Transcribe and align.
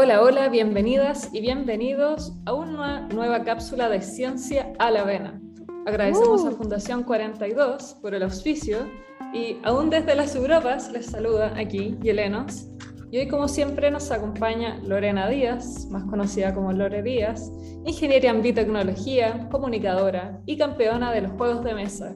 Hola, 0.00 0.22
hola, 0.22 0.48
bienvenidas 0.48 1.28
y 1.32 1.40
bienvenidos 1.40 2.32
a 2.46 2.52
una 2.52 3.08
nueva 3.08 3.42
cápsula 3.42 3.88
de 3.88 4.00
Ciencia 4.00 4.72
a 4.78 4.92
la 4.92 5.02
Vena. 5.02 5.40
Agradecemos 5.86 6.44
a 6.44 6.52
Fundación 6.52 7.02
42 7.02 7.96
por 8.00 8.14
el 8.14 8.22
auspicio 8.22 8.88
y 9.34 9.56
aún 9.64 9.90
desde 9.90 10.14
las 10.14 10.36
Europas 10.36 10.92
les 10.92 11.06
saluda 11.06 11.52
aquí 11.56 11.98
Yelenos. 12.00 12.68
Y 13.10 13.18
hoy 13.18 13.26
como 13.26 13.48
siempre 13.48 13.90
nos 13.90 14.12
acompaña 14.12 14.78
Lorena 14.84 15.28
Díaz, 15.28 15.88
más 15.90 16.04
conocida 16.04 16.54
como 16.54 16.70
Lore 16.72 17.02
Díaz, 17.02 17.50
ingeniera 17.84 18.30
en 18.30 18.40
biotecnología, 18.40 19.48
comunicadora 19.50 20.40
y 20.46 20.56
campeona 20.56 21.10
de 21.10 21.22
los 21.22 21.32
juegos 21.32 21.64
de 21.64 21.74
mesa. 21.74 22.14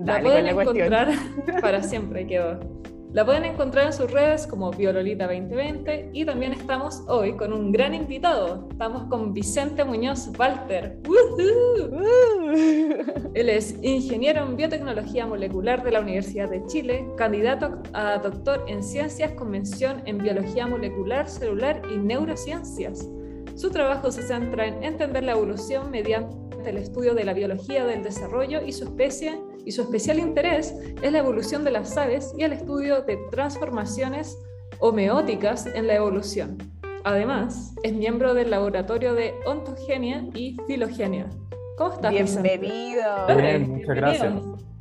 La 0.00 0.20
pueden 0.20 0.48
encontrar 0.48 1.12
para 1.60 1.84
siempre 1.84 2.26
quedó 2.26 2.81
la 3.12 3.26
pueden 3.26 3.44
encontrar 3.44 3.86
en 3.86 3.92
sus 3.92 4.10
redes 4.10 4.46
como 4.46 4.72
Biololita2020 4.72 6.10
y 6.14 6.24
también 6.24 6.52
estamos 6.52 7.02
hoy 7.08 7.36
con 7.36 7.52
un 7.52 7.70
gran 7.70 7.94
invitado. 7.94 8.68
Estamos 8.70 9.04
con 9.10 9.34
Vicente 9.34 9.84
Muñoz 9.84 10.30
Walter. 10.38 10.98
Él 13.34 13.48
es 13.50 13.76
ingeniero 13.82 14.46
en 14.46 14.56
biotecnología 14.56 15.26
molecular 15.26 15.82
de 15.82 15.90
la 15.90 16.00
Universidad 16.00 16.48
de 16.48 16.64
Chile, 16.66 17.06
candidato 17.18 17.82
a 17.92 18.16
doctor 18.18 18.64
en 18.66 18.82
ciencias 18.82 19.32
con 19.32 19.50
mención 19.50 20.02
en 20.06 20.16
biología 20.18 20.66
molecular, 20.66 21.28
celular 21.28 21.82
y 21.92 21.98
neurociencias. 21.98 23.08
Su 23.54 23.70
trabajo 23.70 24.10
se 24.10 24.22
centra 24.22 24.66
en 24.66 24.82
entender 24.82 25.24
la 25.24 25.32
evolución 25.32 25.90
mediante 25.90 26.70
el 26.70 26.78
estudio 26.78 27.14
de 27.14 27.24
la 27.24 27.34
biología 27.34 27.84
del 27.84 28.02
desarrollo 28.02 28.62
y 28.64 28.72
su 28.72 28.84
especie 28.84 29.38
y 29.64 29.72
su 29.72 29.82
especial 29.82 30.18
interés 30.18 30.74
es 31.02 31.12
la 31.12 31.18
evolución 31.18 31.64
de 31.64 31.70
las 31.70 31.96
aves 31.96 32.32
y 32.36 32.44
el 32.44 32.52
estudio 32.52 33.02
de 33.02 33.18
transformaciones 33.30 34.38
homeóticas 34.80 35.66
en 35.66 35.86
la 35.86 35.94
evolución. 35.94 36.58
Además, 37.04 37.74
es 37.82 37.92
miembro 37.92 38.34
del 38.34 38.50
laboratorio 38.50 39.14
de 39.14 39.34
ontogenia 39.44 40.24
y 40.34 40.56
filogenia. 40.66 41.28
¿Cómo 41.76 41.94
estás? 41.94 42.12
Bienvenido. 42.12 43.26
Bien, 43.36 43.70
muchas 43.70 43.96
gracias. 43.96 44.32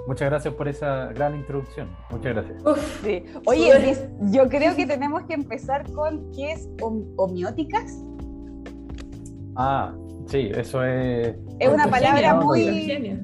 Muchas 0.08 0.30
gracias 0.30 0.54
por 0.56 0.68
esa 0.68 1.08
gran 1.14 1.36
introducción. 1.36 1.90
Muchas 2.10 2.34
gracias. 2.34 2.64
sí. 3.04 3.24
Oye, 3.46 3.96
yo 4.32 4.50
creo 4.50 4.76
que 4.76 4.86
tenemos 4.86 5.24
que 5.24 5.34
empezar 5.34 5.90
con 5.92 6.32
qué 6.32 6.54
es 6.54 6.70
homeóticas. 6.82 8.04
Ah, 9.56 9.94
sí, 10.28 10.52
eso 10.56 10.84
es. 10.84 11.36
Es 11.60 11.70
una 11.70 11.88
palabra 11.88 12.36
muy 12.36 13.20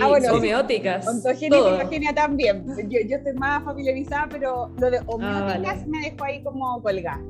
ah, 0.00 0.08
bueno, 0.08 0.34
homeóticas. 0.34 1.06
Ontogenia 1.06 1.58
y 1.58 1.62
filogenia 1.62 2.14
también. 2.14 2.64
Yo, 2.88 2.98
yo, 3.06 3.16
estoy 3.16 3.32
más 3.34 3.64
familiarizada, 3.64 4.28
pero 4.30 4.70
lo 4.78 4.90
de 4.90 4.98
ah, 4.98 5.04
homeóticas 5.06 5.86
me 5.86 6.00
dejó 6.00 6.24
ahí 6.24 6.42
como 6.42 6.82
colgada. 6.82 7.20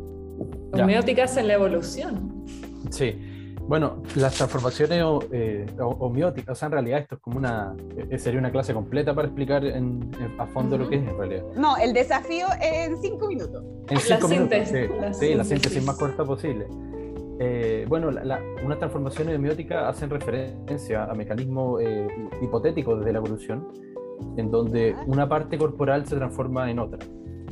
Homeóticas 0.73 1.37
en 1.37 1.49
la 1.49 1.55
evolución. 1.55 2.45
Sí. 2.91 3.35
Bueno, 3.69 4.03
las 4.15 4.35
transformaciones 4.35 5.05
eh, 5.31 5.67
homeóticas, 5.79 6.53
o 6.53 6.55
sea, 6.55 6.67
en 6.67 6.73
realidad 6.73 7.01
esto 7.01 7.17
es 7.17 7.21
como 7.21 7.37
una, 7.37 7.77
eh, 8.11 8.19
sería 8.19 8.41
una 8.41 8.51
clase 8.51 8.73
completa 8.73 9.15
para 9.15 9.29
explicar 9.29 9.63
en, 9.63 10.11
a 10.39 10.47
fondo 10.47 10.79
lo 10.79 10.89
que 10.89 10.97
es 10.97 11.03
en 11.03 11.19
realidad. 11.19 11.43
No, 11.55 11.77
el 11.77 11.93
desafío 11.93 12.47
es 12.63 12.89
en 12.89 13.03
cinco 13.03 13.29
minutos. 13.29 13.63
En 13.91 14.01
cinco 14.01 14.27
minutos, 14.27 14.59
sí, 15.19 15.35
la 15.35 15.45
síntesis 15.45 15.85
más 15.85 15.99
corta 15.99 16.25
posible. 16.25 16.67
Eh, 17.41 17.87
bueno, 17.89 18.09
unas 18.09 18.79
transformaciones 18.79 19.37
hemióticas 19.37 19.89
hacen 19.89 20.11
referencia 20.11 21.05
a 21.05 21.15
mecanismos 21.15 21.81
eh, 21.81 22.09
hipotéticos 22.43 23.05
de 23.05 23.13
la 23.13 23.19
evolución, 23.19 23.69
en 24.37 24.51
donde 24.51 24.97
una 25.07 25.29
parte 25.29 25.57
corporal 25.57 26.05
se 26.07 26.17
transforma 26.17 26.69
en 26.71 26.81
otra. 26.81 26.99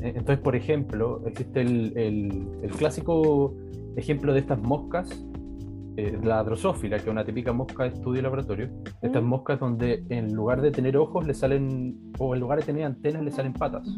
Eh, 0.02 0.12
entonces, 0.16 0.38
por 0.38 0.56
ejemplo, 0.56 1.22
existe 1.26 1.60
el, 1.60 2.70
clásico 2.76 3.54
ejemplo 3.96 4.32
de 4.32 4.40
estas 4.40 4.60
moscas, 4.60 5.24
la 6.22 6.44
drosófila, 6.44 6.98
que 6.98 7.04
es 7.04 7.08
una 7.08 7.24
típica 7.24 7.54
mosca 7.54 7.84
de 7.84 7.90
estudio 7.90 8.20
laboratorio. 8.20 8.68
Estas 9.00 9.22
moscas 9.22 9.58
donde 9.58 10.04
en 10.10 10.34
lugar 10.34 10.60
de 10.60 10.70
tener 10.70 10.94
ojos 10.96 11.26
le 11.26 11.32
salen, 11.32 12.12
o 12.18 12.34
en 12.34 12.40
lugar 12.40 12.58
de 12.58 12.66
tener 12.66 12.84
antenas 12.84 13.22
le 13.22 13.30
salen 13.30 13.54
patas. 13.54 13.88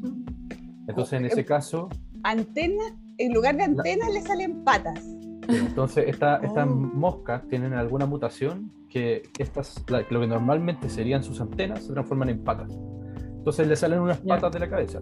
Entonces, 0.87 1.15
en 1.15 1.27
ese 1.27 1.45
caso... 1.45 1.89
Antena, 2.23 2.85
en 3.17 3.35
lugar 3.35 3.57
de 3.57 3.65
antenas 3.65 4.13
le 4.13 4.21
salen 4.21 4.63
patas. 4.63 5.18
Entonces, 5.49 6.05
estas 6.09 6.41
oh. 6.43 6.67
moscas 6.67 7.47
tienen 7.49 7.73
alguna 7.73 8.07
mutación 8.07 8.71
que 8.89 9.23
estas, 9.39 9.85
lo 9.89 10.21
que 10.21 10.27
normalmente 10.27 10.89
serían 10.89 11.23
sus 11.23 11.41
antenas 11.41 11.85
se 11.85 11.93
transforman 11.93 12.29
en 12.29 12.45
patas. 12.45 12.79
Entonces 13.39 13.67
le 13.67 13.77
salen 13.77 14.01
unas 14.01 14.19
patas 14.19 14.53
de 14.53 14.59
la 14.59 14.69
cabeza. 14.69 15.01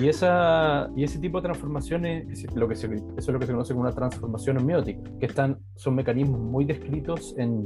Y, 0.00 0.08
esa, 0.08 0.90
y 0.96 1.04
ese 1.04 1.18
tipo 1.18 1.38
de 1.38 1.44
transformaciones, 1.44 2.44
lo 2.54 2.66
que 2.66 2.74
eso 2.74 2.88
es 2.92 3.28
lo 3.28 3.38
que 3.38 3.46
se 3.46 3.52
conoce 3.52 3.72
como 3.72 3.86
una 3.86 3.94
transformación 3.94 4.58
homeótica, 4.58 5.00
que 5.20 5.26
están, 5.26 5.58
son 5.76 5.94
mecanismos 5.94 6.40
muy 6.40 6.64
descritos 6.64 7.34
en, 7.38 7.64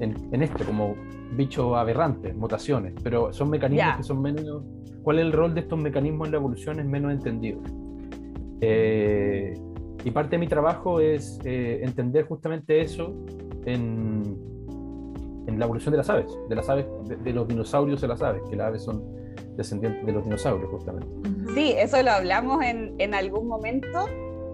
en, 0.00 0.42
esto, 0.42 0.64
como 0.64 0.96
bichos 1.36 1.76
aberrantes, 1.76 2.34
mutaciones, 2.34 2.94
pero 3.02 3.32
son 3.32 3.50
mecanismos 3.50 3.96
que 3.98 4.02
son 4.02 4.22
menos... 4.22 4.64
¿Cuál 5.02 5.18
es 5.18 5.24
el 5.24 5.32
rol 5.32 5.54
de 5.54 5.60
estos 5.60 5.78
mecanismos 5.78 6.28
en 6.28 6.32
la 6.32 6.38
evolución? 6.38 6.78
Es 6.78 6.86
menos 6.86 7.12
entendido. 7.12 7.60
Eh, 8.60 9.52
y 10.04 10.10
parte 10.10 10.32
de 10.32 10.38
mi 10.38 10.48
trabajo 10.48 11.00
es 11.00 11.38
eh, 11.44 11.80
entender 11.82 12.24
justamente 12.26 12.80
eso 12.80 13.14
en, 13.64 14.36
en, 15.46 15.58
la 15.58 15.64
evolución 15.64 15.92
de 15.92 15.98
las 15.98 16.10
aves, 16.10 16.32
de 16.48 16.56
las 16.56 16.68
aves, 16.68 16.86
de, 17.04 17.32
los 17.32 17.46
dinosaurios 17.46 18.00
de 18.00 18.08
las 18.08 18.22
aves, 18.22 18.42
que 18.50 18.56
las 18.56 18.68
aves 18.68 18.82
son 18.82 19.02
descendientes 19.56 20.04
de 20.04 20.12
los 20.12 20.24
dinosaurios 20.24 20.70
justamente. 20.70 21.08
Sí, 21.54 21.74
eso 21.76 22.02
lo 22.02 22.10
hablamos 22.10 22.64
en, 22.64 22.94
en 22.98 23.14
algún 23.14 23.46
momento 23.46 24.08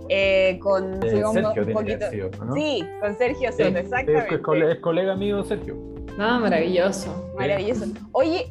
eh, 0.08 0.58
con 0.60 1.02
eh, 1.02 1.10
Sergio 1.10 1.30
un 1.30 1.72
poquito... 1.72 2.06
¿no? 2.44 2.54
Sí, 2.54 2.84
con 3.00 3.16
Sergio 3.16 3.52
Soto, 3.52 3.64
exactamente. 3.64 4.34
Es, 4.70 4.80
colega 4.80 5.14
mío 5.16 5.44
Sergio. 5.44 5.76
Ah, 6.18 6.38
maravilloso. 6.40 7.30
Maravilloso. 7.36 7.86
Oye, 8.12 8.46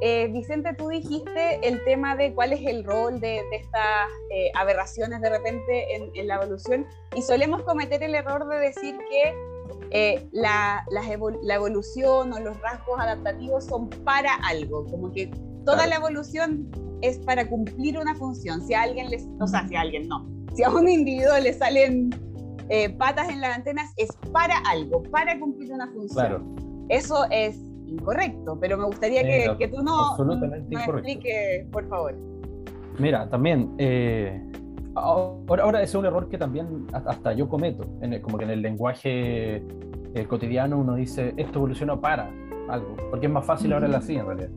eh, 0.00 0.28
Vicente, 0.32 0.74
tú 0.74 0.88
dijiste 0.88 1.66
el 1.66 1.82
tema 1.84 2.16
de 2.16 2.34
cuál 2.34 2.52
es 2.52 2.60
el 2.66 2.84
rol 2.84 3.20
de, 3.20 3.40
estas 3.52 4.08
eh, 4.30 4.50
aberraciones 4.54 5.20
de 5.20 5.30
repente 5.30 5.86
en, 5.94 6.26
la 6.26 6.36
evolución 6.36 6.86
y 7.14 7.22
solemos 7.22 7.62
cometer 7.62 8.02
el 8.02 8.14
error 8.14 8.48
de 8.48 8.58
decir 8.58 8.96
que 9.08 9.34
eh, 9.90 10.28
la, 10.32 10.84
evolución 11.50 12.32
o 12.32 12.40
los 12.40 12.60
rasgos 12.60 12.98
adaptativos 12.98 13.64
son 13.64 13.88
para 13.88 14.34
algo, 14.48 14.84
como 14.86 15.12
que 15.12 15.30
toda 15.64 15.86
la 15.86 15.96
evolución 15.96 16.70
es 17.00 17.18
para 17.18 17.48
cumplir 17.48 17.98
una 17.98 18.14
función. 18.16 18.66
Si 18.66 18.74
a 18.74 18.82
alguien 18.82 19.10
les, 19.10 19.26
o 19.40 19.46
sea, 19.46 19.66
si 19.68 19.76
a 19.76 19.82
alguien 19.82 20.08
no, 20.08 20.28
si 20.54 20.64
a 20.64 20.70
un 20.70 20.88
individuo 20.88 21.38
le 21.38 21.52
salen 21.52 22.10
patas 22.98 23.28
en 23.28 23.42
las 23.42 23.56
antenas 23.56 23.92
es 23.96 24.08
para 24.32 24.56
algo, 24.70 25.02
para 25.04 25.38
cumplir 25.38 25.72
una 25.72 25.86
función. 25.92 26.56
Eso 26.88 27.26
es 27.30 27.58
incorrecto, 27.94 28.58
pero 28.60 28.76
me 28.76 28.84
gustaría 28.84 29.22
que, 29.22 29.56
que, 29.58 29.68
tú 29.68 29.82
no, 29.82 30.10
absolutamente 30.10 30.74
expliques, 30.74 31.66
por 31.70 31.88
favor. 31.88 32.14
Mira, 32.98 33.28
también, 33.28 33.74
eh, 33.78 34.40
ahora, 34.94 35.64
ahora 35.64 35.82
es 35.82 35.94
un 35.94 36.04
error 36.04 36.28
que 36.28 36.38
también 36.38 36.86
hasta 36.92 37.32
yo 37.32 37.48
cometo, 37.48 37.84
en 38.00 38.20
como 38.22 38.38
que 38.38 38.44
en 38.44 38.50
el 38.50 38.62
lenguaje 38.62 39.62
eh, 40.14 40.26
cotidiano 40.28 40.78
uno 40.78 40.94
dice, 40.94 41.34
esto 41.36 41.58
evolucionó 41.58 42.00
para 42.00 42.30
algo, 42.68 42.96
porque 43.10 43.26
es 43.26 43.32
más 43.32 43.44
fácil 43.44 43.72
ahora 43.72 43.88
la 43.88 43.98
así 43.98 44.16
en 44.16 44.26
realidad. 44.26 44.50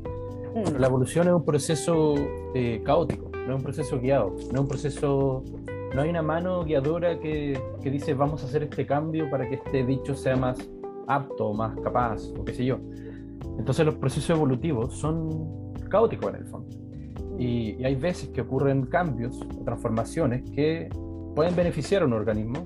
Mm. 0.55 0.79
la 0.79 0.87
evolución 0.87 1.27
es 1.27 1.33
un 1.33 1.45
proceso 1.45 2.15
eh, 2.53 2.81
caótico, 2.83 3.31
no 3.33 3.53
es 3.53 3.55
un 3.57 3.63
proceso 3.63 3.99
guiado, 3.99 4.29
no 4.29 4.53
es 4.53 4.59
un 4.59 4.67
proceso 4.67 5.43
no 5.95 6.01
hay 6.01 6.09
una 6.09 6.21
mano 6.21 6.63
guiadora 6.63 7.19
que, 7.19 7.59
que, 7.81 7.89
dice 7.89 8.13
vamos 8.13 8.43
a 8.43 8.47
hacer 8.47 8.63
este 8.63 8.85
cambio 8.85 9.29
para 9.31 9.47
que 9.47 9.55
este 9.55 9.83
bicho 9.83 10.15
sea 10.15 10.35
más 10.35 10.57
apto, 11.07 11.53
más 11.53 11.79
capaz, 11.79 12.21
o 12.37 12.43
qué 12.43 12.53
sé 12.53 12.65
yo. 12.65 12.77
Entonces 13.57 13.85
los 13.85 13.95
procesos 13.95 14.29
evolutivos 14.31 14.95
son 14.95 15.73
caóticos 15.89 16.33
en 16.33 16.35
el 16.35 16.45
fondo. 16.45 16.69
Y, 17.39 17.83
hay 17.83 17.95
veces 17.95 18.29
que 18.29 18.41
ocurren 18.41 18.85
cambios 18.87 19.39
o 19.41 19.63
transformaciones 19.63 20.49
que 20.51 20.89
pueden 21.35 21.55
beneficiar 21.55 22.01
a 22.01 22.05
un 22.05 22.13
organismo. 22.13 22.65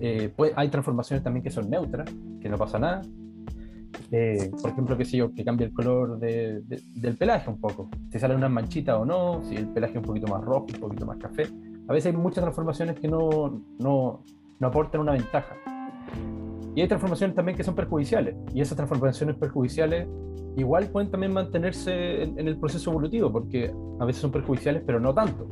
Eh, 0.00 0.32
hay 0.56 0.68
transformaciones 0.68 1.22
también 1.22 1.42
que 1.42 1.50
son 1.50 1.68
neutras, 1.68 2.10
que 2.40 2.48
no 2.48 2.56
pasa 2.56 2.78
nada. 2.78 3.02
Eh, 4.10 4.50
por 4.60 4.70
ejemplo, 4.70 4.96
qué 4.96 5.04
sé 5.04 5.16
yo, 5.16 5.32
que 5.34 5.44
cambia 5.44 5.66
el 5.66 5.72
color 5.72 6.18
del 6.18 7.16
pelaje 7.18 7.50
un 7.50 7.60
poco. 7.60 7.88
Si 8.10 8.18
sale 8.18 8.34
una 8.34 8.48
manchita 8.48 8.98
o 8.98 9.04
no, 9.04 9.42
si 9.42 9.56
el 9.56 9.68
pelaje 9.68 9.94
es 9.94 9.98
un 9.98 10.04
poquito 10.04 10.26
más 10.28 10.42
rojo, 10.42 10.66
un 10.74 10.80
poquito 10.80 11.06
más 11.06 11.18
café. 11.18 11.46
A 11.88 11.92
veces 11.92 12.14
hay 12.14 12.18
muchas 12.18 12.42
transformaciones 12.42 12.98
que 12.98 13.08
no, 13.08 13.62
no, 13.78 14.24
no 14.58 14.66
aportan 14.66 15.00
una 15.00 15.12
ventaja. 15.12 15.56
Y 16.74 16.80
hay 16.80 16.88
transformaciones 16.88 17.36
también 17.36 17.56
que 17.56 17.64
son 17.64 17.74
perjudiciales. 17.74 18.34
Y 18.52 18.60
esas 18.60 18.76
transformaciones 18.76 19.36
perjudiciales 19.36 20.08
igual 20.56 20.88
pueden 20.88 21.10
también 21.10 21.32
mantenerse 21.32 22.22
en, 22.22 22.38
el 22.38 22.56
proceso 22.58 22.90
evolutivo, 22.90 23.30
porque 23.32 23.72
a 24.00 24.04
veces 24.04 24.22
son 24.22 24.30
perjudiciales, 24.30 24.82
pero 24.86 25.00
no 25.00 25.14
tanto. 25.14 25.48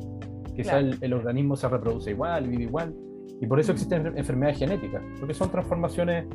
Quizá 0.54 0.78
el, 0.78 1.12
organismo 1.12 1.56
se 1.56 1.68
reproduce 1.68 2.10
igual, 2.10 2.48
vive 2.48 2.64
igual. 2.64 2.94
Y 3.40 3.46
por 3.46 3.58
eso 3.58 3.72
existen 3.72 4.16
enfermedades 4.16 4.58
genéticas, 4.58 5.02
porque 5.18 5.34
son 5.34 5.50
transformaciones 5.50 6.26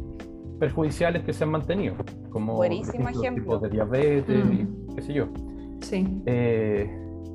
perjudiciales 0.60 1.24
que 1.24 1.34
se 1.34 1.44
han 1.44 1.52
mantenido, 1.52 1.96
como 2.32 2.62
tipos 2.62 3.62
de 3.62 3.70
diabetes, 3.70 4.46
y 4.52 4.64
mm. 4.64 4.96
qué 4.96 5.02
sé 5.02 5.14
yo. 5.14 5.28
Sí. 5.82 6.22
Eh, 6.26 6.90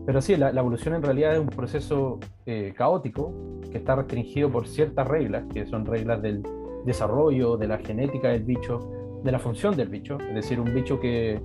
pero 0.05 0.21
sí, 0.21 0.37
la, 0.37 0.51
evolución 0.51 0.95
en 0.97 1.03
realidad 1.03 1.35
es 1.35 1.41
un 1.41 1.47
proceso 1.47 2.19
eh, 2.45 2.75
caótico 2.77 3.61
que 3.71 3.79
está 3.79 3.95
restringido 3.95 4.51
por 4.51 4.67
ciertas 4.67 5.07
reglas, 5.07 5.45
que 5.55 5.65
son 5.67 5.87
reglas 5.87 6.21
del 6.21 6.43
desarrollo, 6.85 7.57
de 7.57 7.69
la 7.69 7.79
genética 7.79 8.29
del 8.29 8.43
bicho, 8.43 8.79
de 9.23 9.33
la 9.33 9.39
función 9.39 9.77
del 9.77 9.89
bicho. 9.89 10.19
Es 10.19 10.35
decir, 10.35 10.61
un 10.61 10.73
bicho 10.75 10.99
que, 11.01 11.41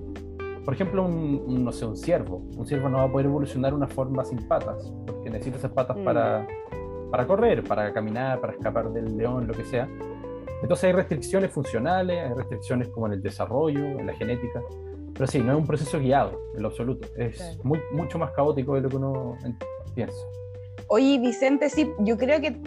por 0.64 0.74
ejemplo, 0.74 1.04
un, 1.04 1.64
no 1.64 1.72
sé, 1.72 1.86
un 1.86 1.96
ciervo. 1.96 2.38
Un 2.56 2.66
ciervo 2.66 2.88
no 2.88 2.98
va 2.98 3.04
a 3.04 3.12
poder 3.12 3.26
evolucionar 3.26 3.74
una 3.74 3.88
forma 3.88 4.24
sin 4.24 4.46
patas, 4.48 4.92
porque 5.06 5.30
necesita 5.30 5.58
esas 5.58 5.72
patas 5.72 5.96
para, 5.98 6.40
mm. 6.40 7.10
para 7.10 7.26
correr, 7.26 7.64
para 7.64 7.92
caminar, 7.92 8.40
para 8.40 8.52
escapar 8.52 8.92
del 8.92 9.16
león, 9.16 9.46
lo 9.46 9.54
que 9.54 9.64
sea. 9.64 9.88
Entonces 10.62 10.84
hay 10.84 10.92
restricciones 10.92 11.52
funcionales, 11.52 12.18
hay 12.18 12.34
restricciones 12.34 12.88
como 12.88 13.06
en 13.06 13.14
el 13.14 13.22
desarrollo, 13.22 13.84
en 13.84 14.06
la 14.06 14.14
genética. 14.14 14.62
Pero 15.14 15.26
sí, 15.26 15.40
no 15.40 15.52
es 15.52 15.58
un 15.58 15.66
proceso 15.66 15.98
guiado 15.98 16.38
en 16.54 16.62
lo 16.62 16.68
absoluto. 16.68 17.08
Es 17.16 17.58
muy, 17.64 17.80
mucho 17.92 18.18
más 18.18 18.32
caótico 18.32 18.74
de 18.74 18.82
lo 18.82 18.88
que 18.88 18.96
uno 18.96 19.36
piensa. 19.94 20.18
Oye, 20.88 21.18
Vicente, 21.18 21.68
sí, 21.68 21.92
yo 22.00 22.16
creo 22.16 22.40
que 22.40 22.60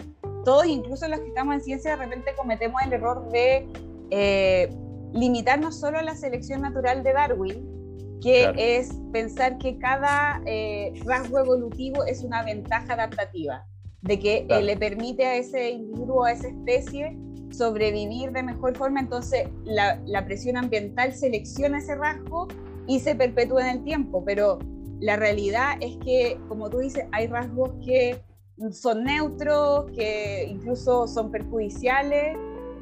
todos, 0.44 0.66
incluso 0.66 1.08
los 1.08 1.20
que 1.20 1.28
estamos 1.28 1.54
en 1.54 1.60
ciencia, 1.60 1.92
de 1.92 2.04
repente 2.04 2.32
cometemos 2.36 2.80
el 2.82 2.92
error 2.92 3.28
de 3.30 3.68
eh, 4.10 4.68
limitarnos 5.12 5.78
solo 5.78 5.98
a 5.98 6.02
la 6.02 6.14
selección 6.14 6.62
natural 6.62 7.02
de 7.02 7.12
Darwin, 7.12 8.18
que 8.20 8.52
es 8.56 8.90
pensar 9.12 9.58
que 9.58 9.78
cada 9.78 10.40
eh, 10.46 10.92
rasgo 11.04 11.40
evolutivo 11.40 12.04
es 12.04 12.22
una 12.22 12.44
ventaja 12.44 12.94
adaptativa, 12.94 13.66
de 14.02 14.18
que 14.18 14.46
eh, 14.48 14.62
le 14.62 14.76
permite 14.76 15.26
a 15.26 15.36
ese 15.36 15.70
individuo, 15.70 16.24
a 16.24 16.32
esa 16.32 16.48
especie, 16.48 17.16
sobrevivir 17.50 18.32
de 18.32 18.42
mejor 18.42 18.76
forma, 18.76 19.00
entonces 19.00 19.48
la, 19.64 20.24
presión 20.24 20.56
ambiental 20.56 21.12
selecciona 21.12 21.78
ese 21.78 21.94
rasgo 21.96 22.48
y 22.86 23.00
se 23.00 23.14
perpetúa 23.14 23.68
en 23.68 23.78
el 23.78 23.84
tiempo, 23.84 24.24
pero 24.24 24.58
la 25.00 25.16
realidad 25.16 25.76
es 25.80 25.96
que, 26.04 26.38
como 26.48 26.70
tú 26.70 26.78
dices, 26.78 27.04
hay 27.12 27.26
rasgos 27.26 27.72
que 27.84 28.22
son 28.70 29.04
neutros, 29.04 29.90
que 29.92 30.46
incluso 30.48 31.06
son 31.06 31.30
perjudiciales. 31.30 32.36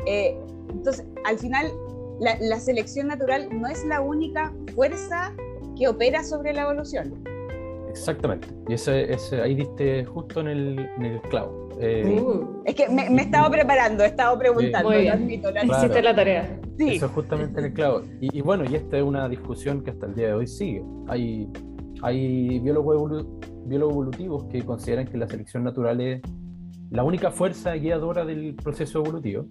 Eh, 0.07 0.37
entonces, 0.71 1.05
al 1.25 1.39
final, 1.39 1.67
la, 2.21 2.61
selección 2.61 3.09
natural 3.09 3.49
no 3.53 3.69
es 3.69 3.85
la 3.87 4.01
única 4.01 4.53
fuerza 4.75 5.33
que 5.79 5.89
opera 5.89 6.23
sobre 6.23 6.53
la 6.53 6.63
evolución. 6.63 7.15
Exactamente. 7.89 8.49
Y 8.69 8.75
ese, 8.75 9.13
ese 9.13 9.41
ahí 9.41 9.55
diste 9.55 10.05
justo 10.05 10.41
en 10.41 10.49
el, 10.49 10.79
en 10.99 11.05
el 11.05 11.21
clavo. 11.23 11.69
Eh, 11.83 12.21
es 12.67 12.75
que 12.75 12.89
me, 12.89 13.05
he 13.07 13.23
estado 13.23 13.51
preparando, 13.51 14.05
he 14.05 14.09
estado 14.09 14.39
preguntando. 14.39 14.91
Muy 14.91 15.09
Hiciste 15.09 16.03
la 16.03 16.15
tarea. 16.15 16.61
Eso 16.79 17.07
es 17.07 17.13
justamente 17.13 17.61
el 17.61 17.73
clavo. 17.73 18.03
Y, 18.21 18.41
bueno, 18.43 18.65
y 18.71 18.75
esta 18.75 18.99
es 18.99 19.03
una 19.03 19.29
discusión 19.29 19.83
que 19.83 19.91
hasta 19.91 20.07
el 20.07 20.15
día 20.15 20.29
de 20.29 20.33
hoy 20.35 20.47
sigue. 20.47 20.85
Hay, 21.09 21.49
hay 22.03 22.59
biólogos, 22.61 23.27
biólogos 23.67 23.95
evolutivos 23.95 24.45
que 24.45 24.63
consideran 24.63 25.07
que 25.07 25.17
la 25.17 25.29
selección 25.29 25.65
natural 25.65 26.01
es 26.01 26.21
la 26.91 27.05
única 27.05 27.31
fuerza 27.31 27.75
guiadora 27.75 28.25
del 28.25 28.55
proceso 28.55 28.99
evolutivo. 28.99 29.47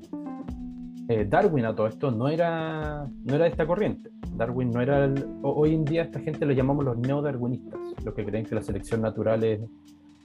Eh, 1.07 1.25
Darwin 1.27 1.65
a 1.65 1.73
todo 1.73 1.87
esto 1.87 2.11
no 2.11 2.27
era, 2.27 3.07
no 3.23 3.35
era 3.35 3.45
de 3.45 3.49
esta 3.49 3.65
corriente. 3.65 4.11
Darwin 4.35 4.71
no 4.71 4.81
era... 4.81 5.11
hoy 5.41 5.73
en 5.73 5.85
día 5.85 6.03
esta 6.03 6.19
gente 6.19 6.45
lo 6.45 6.53
llamamos 6.53 6.85
los 6.85 6.97
neodarwinistas, 6.97 7.79
los 8.03 8.13
que 8.13 8.25
creen 8.25 8.45
que 8.45 8.55
la 8.55 8.61
selección 8.61 9.01
natural 9.01 9.43
es 9.43 9.61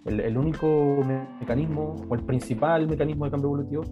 el, 0.04 0.36
único 0.36 1.00
mecanismo 1.40 1.96
o 2.08 2.14
el 2.14 2.22
principal 2.24 2.86
mecanismo 2.86 3.24
de 3.24 3.30
cambio 3.30 3.48
evolutivo, 3.48 3.84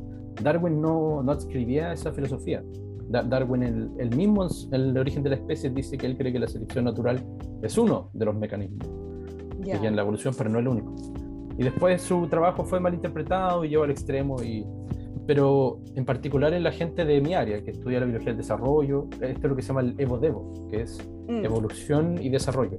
Darwin 0.43 0.81
no, 0.81 1.23
no 1.23 1.33
adscribía 1.33 1.93
esa 1.93 2.13
filosofía. 2.13 2.63
Darwin, 3.09 3.63
el, 3.63 3.91
el, 3.99 4.17
mismo 4.17 4.47
en 4.71 4.75
el 4.75 4.99
origen 4.99 5.23
de 5.23 5.31
la 5.31 5.37
especie, 5.37 5.71
dice 5.71 5.97
que 5.97 6.07
él 6.07 6.17
cree 6.17 6.33
que 6.33 6.39
la 6.39 6.49
selección 6.49 6.85
natural 6.85 7.23
es 7.63 7.77
uno 7.79 8.11
de 8.13 8.25
los 8.25 8.35
mecanismos 8.35 8.89
yeah. 9.65 9.77
en 9.77 9.97
la 9.97 10.03
evolución, 10.03 10.35
pero 10.37 10.51
no 10.51 10.59
el 10.59 10.69
único. 10.69 10.95
Y 11.59 11.65
después 11.65 12.01
su 12.03 12.27
trabajo 12.29 12.65
fue 12.65 12.81
mal 12.81 12.95
interpretado 12.95 13.65
y 13.65 13.69
llevó 13.69 13.85
al 13.85 13.91
extremo, 13.91 14.43
y, 14.43 14.67
pero 15.27 15.81
en 15.95 16.05
particular 16.05 16.55
en 16.55 16.63
la 16.63 16.73
gente 16.73 17.05
de 17.05 17.21
mi 17.21 17.35
área, 17.35 17.63
que 17.63 17.73
estudia 17.73 18.01
la 18.01 18.07
biología 18.07 18.29
del 18.29 18.39
desarrollo, 18.39 19.09
esto 19.21 19.41
es 19.43 19.45
lo 19.45 19.57
que 19.57 19.63
se 19.63 19.69
llama 19.69 19.83
el 19.83 19.95
evo-devo, 19.99 20.69
que 20.69 20.83
es 20.83 20.99
mm. 21.29 21.45
evolución 21.45 22.19
y 22.21 22.31
desarrollo 22.31 22.79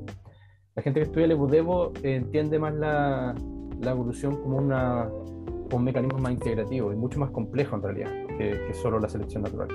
la 0.75 0.81
gente 0.81 0.99
que 0.99 1.05
estudia 1.05 1.25
el 1.25 1.31
Ebudevo 1.31 1.93
entiende 2.01 2.57
más 2.57 2.73
la, 2.73 3.35
la 3.79 3.91
evolución 3.91 4.41
como 4.41 4.57
una, 4.57 5.07
un 5.71 5.83
mecanismo 5.83 6.17
más 6.17 6.31
integrativo 6.31 6.91
y 6.91 6.95
mucho 6.95 7.19
más 7.19 7.29
complejo 7.29 7.75
en 7.75 7.83
realidad 7.83 8.11
que, 8.37 8.59
que 8.67 8.73
solo 8.73 8.99
la 8.99 9.07
selección 9.07 9.43
natural. 9.43 9.67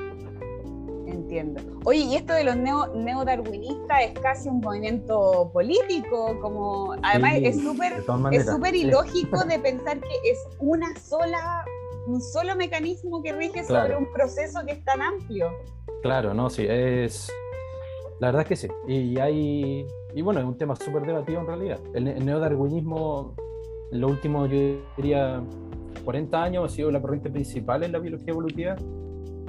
Entiendo. 1.09 1.61
Oye, 1.85 2.01
y 2.01 2.17
esto 2.17 2.35
de 2.35 2.45
los 2.45 2.57
neo, 2.57 2.87
neodarwinistas 2.95 4.03
es 4.03 4.19
casi 4.21 4.49
un 4.49 4.61
movimiento 4.61 5.51
político, 5.53 6.39
como 6.41 6.95
además 7.03 7.35
es 7.37 7.63
súper 7.63 8.05
es 8.33 8.47
súper 8.47 8.75
ilógico 8.75 9.43
de 9.45 9.59
pensar 9.63 9.99
que 10.01 10.31
es 10.31 10.39
una 10.59 10.95
sola 10.97 11.65
un 12.07 12.23
solo 12.23 12.57
mecanismo 12.57 13.23
que 13.23 13.33
rige 13.33 13.65
sobre 13.65 13.97
un 13.97 14.11
proceso 14.13 14.61
que 14.67 14.73
es 14.73 14.85
tan 14.85 15.03
amplio. 15.03 15.51
Claro, 16.03 16.33
no, 16.33 16.49
sí, 16.49 16.67
es 16.69 17.31
la 18.21 18.29
verdad 18.29 18.43
es 18.43 18.49
que 18.49 18.57
sí. 18.57 18.69
Y 18.87 19.19
hay 19.19 19.87
y 20.15 20.23
bueno, 20.23 20.41
es 20.41 20.47
un 20.47 20.57
tema 20.57 20.75
súper 20.77 21.03
debatido 21.07 21.41
en 21.41 21.47
realidad. 21.47 21.81
El, 21.95 22.25
neodarwinismo, 22.25 23.35
en 23.93 24.01
los 24.01 24.11
últimos, 24.11 24.51
yo 24.51 24.81
diría, 24.97 25.43
40 26.05 26.43
años 26.43 26.65
ha 26.65 26.75
sido 26.75 26.91
la 26.91 27.01
corriente 27.01 27.31
principal 27.31 27.83
en 27.83 27.93
la 27.93 27.99
biología 27.99 28.29
evolutiva, 28.31 28.77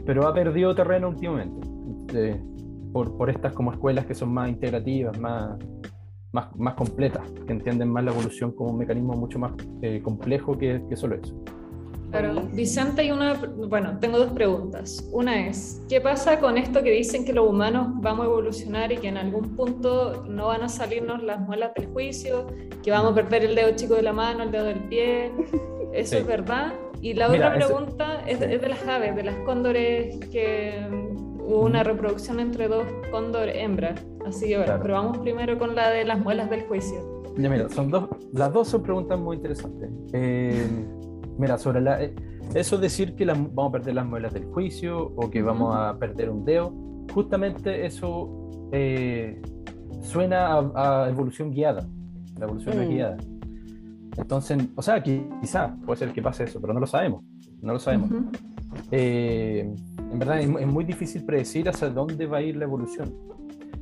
pero 0.06 0.28
ha 0.28 0.34
perdido 0.34 0.74
terreno 0.76 1.10
últimamente. 1.10 1.68
Eh, 2.14 2.42
por, 2.92 3.16
por, 3.18 3.30
estas 3.30 3.54
como 3.54 3.72
escuelas 3.72 4.06
que 4.06 4.16
son 4.16 4.34
más 4.34 4.50
integrativas, 4.50 5.18
más, 5.20 5.60
más, 6.32 6.56
más, 6.56 6.74
completas, 6.74 7.24
que 7.46 7.54
entienden 7.54 7.90
más 7.90 8.04
la 8.04 8.12
evolución 8.12 8.52
como 8.52 8.72
un 8.72 8.80
mecanismo 8.80 9.14
mucho 9.14 9.38
más 9.38 9.52
eh, 9.82 10.02
complejo 10.02 10.58
que, 10.58 10.82
que 10.90 10.96
solo 10.96 11.16
eso. 11.16 11.36
Claro, 12.12 12.42
Vicente, 12.54 13.02
hay 13.02 13.12
una, 13.12 13.36
bueno, 13.36 14.00
tengo 14.00 14.18
dos 14.18 14.32
preguntas. 14.32 15.08
Una 15.12 15.48
es, 15.48 15.84
¿qué 15.88 16.02
pasa 16.02 16.40
con 16.40 16.58
esto 16.58 16.82
que 16.82 16.90
dicen 16.92 17.24
que 17.24 17.34
los 17.34 17.48
humanos 17.48 17.90
vamos 18.02 18.26
a 18.26 18.30
evolucionar 18.30 18.92
y 18.92 18.98
que 18.98 19.10
en 19.10 19.18
algún 19.18 19.56
punto 19.56 20.24
no 20.28 20.48
van 20.48 20.64
a 20.64 20.70
salirnos 20.70 21.22
las 21.22 21.40
muelas 21.40 21.72
del 21.76 21.88
juicio, 21.88 22.48
que 22.82 22.90
vamos 22.90 23.12
a 23.12 23.16
perder 23.16 23.46
el 23.46 23.56
dedo 23.56 23.76
chico 23.76 23.94
de 23.94 24.02
la 24.02 24.14
mano, 24.14 24.42
el 24.44 24.52
dedo 24.52 24.66
del 24.66 24.80
pie? 24.86 25.32
¿Eso 25.94 26.18
es 26.18 26.26
verdad? 26.26 26.74
Y 27.02 27.14
la 27.14 27.30
otra 27.30 27.54
pregunta 27.54 28.22
es, 28.28 28.40
de, 28.40 28.58
las 28.68 28.86
aves, 28.88 29.16
de 29.16 29.24
las 29.24 29.36
cóndores, 29.46 30.18
que 30.32 30.86
hubo 31.40 31.66
una 31.66 31.84
reproducción 31.84 32.40
entre 32.40 32.68
dos 32.68 32.86
cóndores 33.12 33.56
hembras. 33.58 34.06
Así 34.26 34.48
que 34.48 34.58
bueno, 34.58 34.80
pero 34.82 34.96
vamos 34.96 35.18
primero 35.20 35.58
con 35.58 35.76
la 35.76 35.90
de 35.90 36.06
las 36.06 36.20
muelas 36.20 36.50
del 36.50 36.64
juicio. 36.64 37.24
Ya 37.38 37.50
mira, 37.50 37.70
son 37.70 37.90
dos, 37.90 38.10
las 38.34 38.52
dos 38.52 38.68
son 38.68 38.84
preguntas 38.84 39.18
muy 39.18 39.38
interesantes. 39.38 39.90
Eh, 40.14 40.68
Mira, 41.40 41.58
sobre 41.58 41.80
la, 41.80 42.04
eh, 42.04 42.14
eso 42.54 42.78
decir 42.78 43.16
que 43.16 43.26
vamos 43.26 43.70
a 43.70 43.72
perder 43.72 43.96
las 43.96 44.06
muelas 44.06 44.34
del 44.34 44.44
juicio 44.48 45.14
o 45.16 45.30
que 45.30 45.42
vamos 45.42 45.74
a 45.74 45.98
perder 45.98 46.30
un 46.30 46.44
dedo, 46.44 46.74
justamente 47.14 47.86
eso 47.86 48.50
eh, 48.74 49.42
suena 50.02 50.70
a, 50.76 51.08
evolución 51.08 51.52
guiada. 51.52 51.88
La 52.38 52.46
evolución 52.46 52.82
es 52.82 52.90
mm. 52.90 52.92
guiada. 52.92 53.18
Entonces, 54.20 54.58
o 54.76 54.82
sea, 54.82 55.02
quizá 55.02 55.76
puede 55.86 56.00
ser 56.00 56.14
que 56.14 56.22
pase 56.22 56.44
eso, 56.44 56.60
pero 56.60 56.74
no 56.74 56.80
lo 56.80 56.88
sabemos. 56.88 57.24
No 57.62 57.74
lo 57.74 57.80
sabemos. 57.80 58.10
Eh, 58.92 59.74
en 60.12 60.20
verdad 60.20 60.40
es, 60.40 60.68
muy 60.68 60.84
difícil 60.84 61.26
predecir 61.26 61.70
hacia 61.70 61.90
dónde 61.90 62.26
va 62.26 62.38
a 62.38 62.42
ir 62.42 62.58
la 62.58 62.66
evolución. 62.66 63.14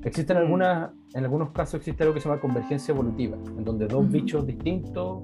Existen 0.03 0.38
mm. 0.38 0.39
algunas, 0.39 0.91
en 1.13 1.24
algunos 1.24 1.51
casos 1.51 1.75
existe 1.75 2.03
algo 2.03 2.13
que 2.13 2.22
se 2.22 2.29
llama 2.29 2.39
convergencia 2.39 2.94
evolutiva, 2.94 3.38
en 3.58 3.63
donde 3.63 3.88
dos 3.88 4.10
bichos 4.10 4.46
distintos 4.46 5.24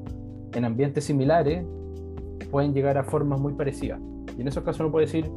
en 0.53 0.65
ambientes 0.65 1.03
similares 1.05 1.65
pueden 2.51 2.73
llegar 2.73 2.97
a 2.97 3.03
formas 3.03 3.39
muy 3.39 3.53
parecidas. 3.53 3.99
Y 4.37 4.41
en 4.41 4.47
esos 4.47 4.63
casos 4.63 4.81
uno 4.81 4.91
puede 4.91 5.05
decir, 5.05 5.29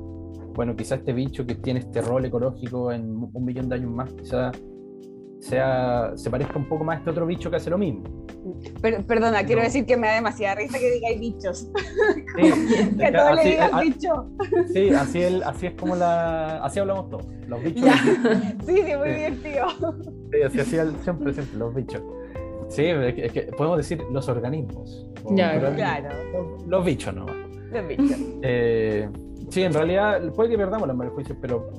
bueno, 0.55 0.75
quizá 0.75 0.97
este 0.97 1.13
bicho 1.13 1.47
que 1.47 1.55
tiene 1.55 1.81
este 1.81 2.01
rol 2.01 2.25
ecológico 2.25 2.91
en 2.93 3.29
un 3.33 3.45
millón 3.45 3.69
de 3.69 3.77
años 3.77 3.91
más, 3.91 4.13
quizá 4.15 4.53
sea, 5.47 6.13
se 6.17 6.31
parezca 6.31 6.59
un 6.59 6.69
poco 6.69 6.85
más 6.85 6.97
a 6.97 6.99
este 6.99 7.11
otro 7.11 7.27
bicho 7.27 7.51
que 7.51 7.57
hace 7.57 7.71
lo 7.71 7.79
mismo. 7.79 8.03
perdona, 9.07 9.45
quiero 9.45 9.63
decir 9.63 9.87
que 9.87 9.97
me 9.97 10.09
da 10.09 10.15
demasiada 10.15 10.57
risa 10.57 10.79
que 10.79 10.91
digáis 10.91 11.21
bichos. 11.21 11.71
Sí, 12.37 12.97
que 12.99 13.13
todos 13.13 13.37
le 13.37 13.45
digan 13.45 13.81
bicho. 13.81 14.29
Sí, 14.73 14.91
así, 14.91 15.23
el, 15.23 15.43
así 15.43 15.67
es 15.67 15.75
como 15.75 15.97
la. 15.97 16.65
Así 16.65 16.81
hablamos 16.81 17.11
todos. 17.11 17.27
Los 17.47 17.63
bichos. 17.63 17.89
Sí, 18.67 18.77
sí, 18.77 18.97
muy 18.97 19.11
divertido. 19.11 19.67
Sí, 20.33 20.43
así, 20.43 20.61
así 20.61 20.97
siempre, 21.03 21.33
siempre, 21.33 21.59
los 21.59 21.75
bichos. 21.75 22.03
Sí, 22.69 22.85
es 22.85 23.33
que 23.33 23.43
podemos 23.57 23.79
decir 23.79 24.03
los 24.11 24.29
organismos. 24.29 25.07
Ya, 25.31 25.59
claro. 25.75 26.09
Los, 26.67 26.85
bichos 26.85 27.15
no 27.15 27.27
Los 27.27 27.89
bichos. 27.89 28.19
Eh, 28.43 29.09
sí, 29.51 29.63
en 29.63 29.73
realidad 29.73 30.21
puede 30.33 30.51
que 30.51 30.59
perdamos 30.59 30.89
los 30.89 31.13
juicios, 31.13 31.39
pero 31.41 31.71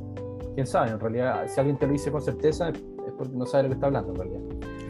quién 0.56 0.66
sabe, 0.66 0.92
en 0.92 1.00
realidad, 1.00 1.46
si 1.48 1.60
alguien 1.60 1.78
te 1.78 1.86
lo 1.86 1.94
dice 1.94 2.12
con 2.12 2.22
certeza, 2.22 2.72
porque 3.18 3.34
no 3.36 3.46
sabe 3.46 3.64
lo 3.64 3.70
que 3.70 3.76
está 3.76 3.88
hablando, 3.88 4.12
en 4.12 4.16
realidad. 4.16 4.42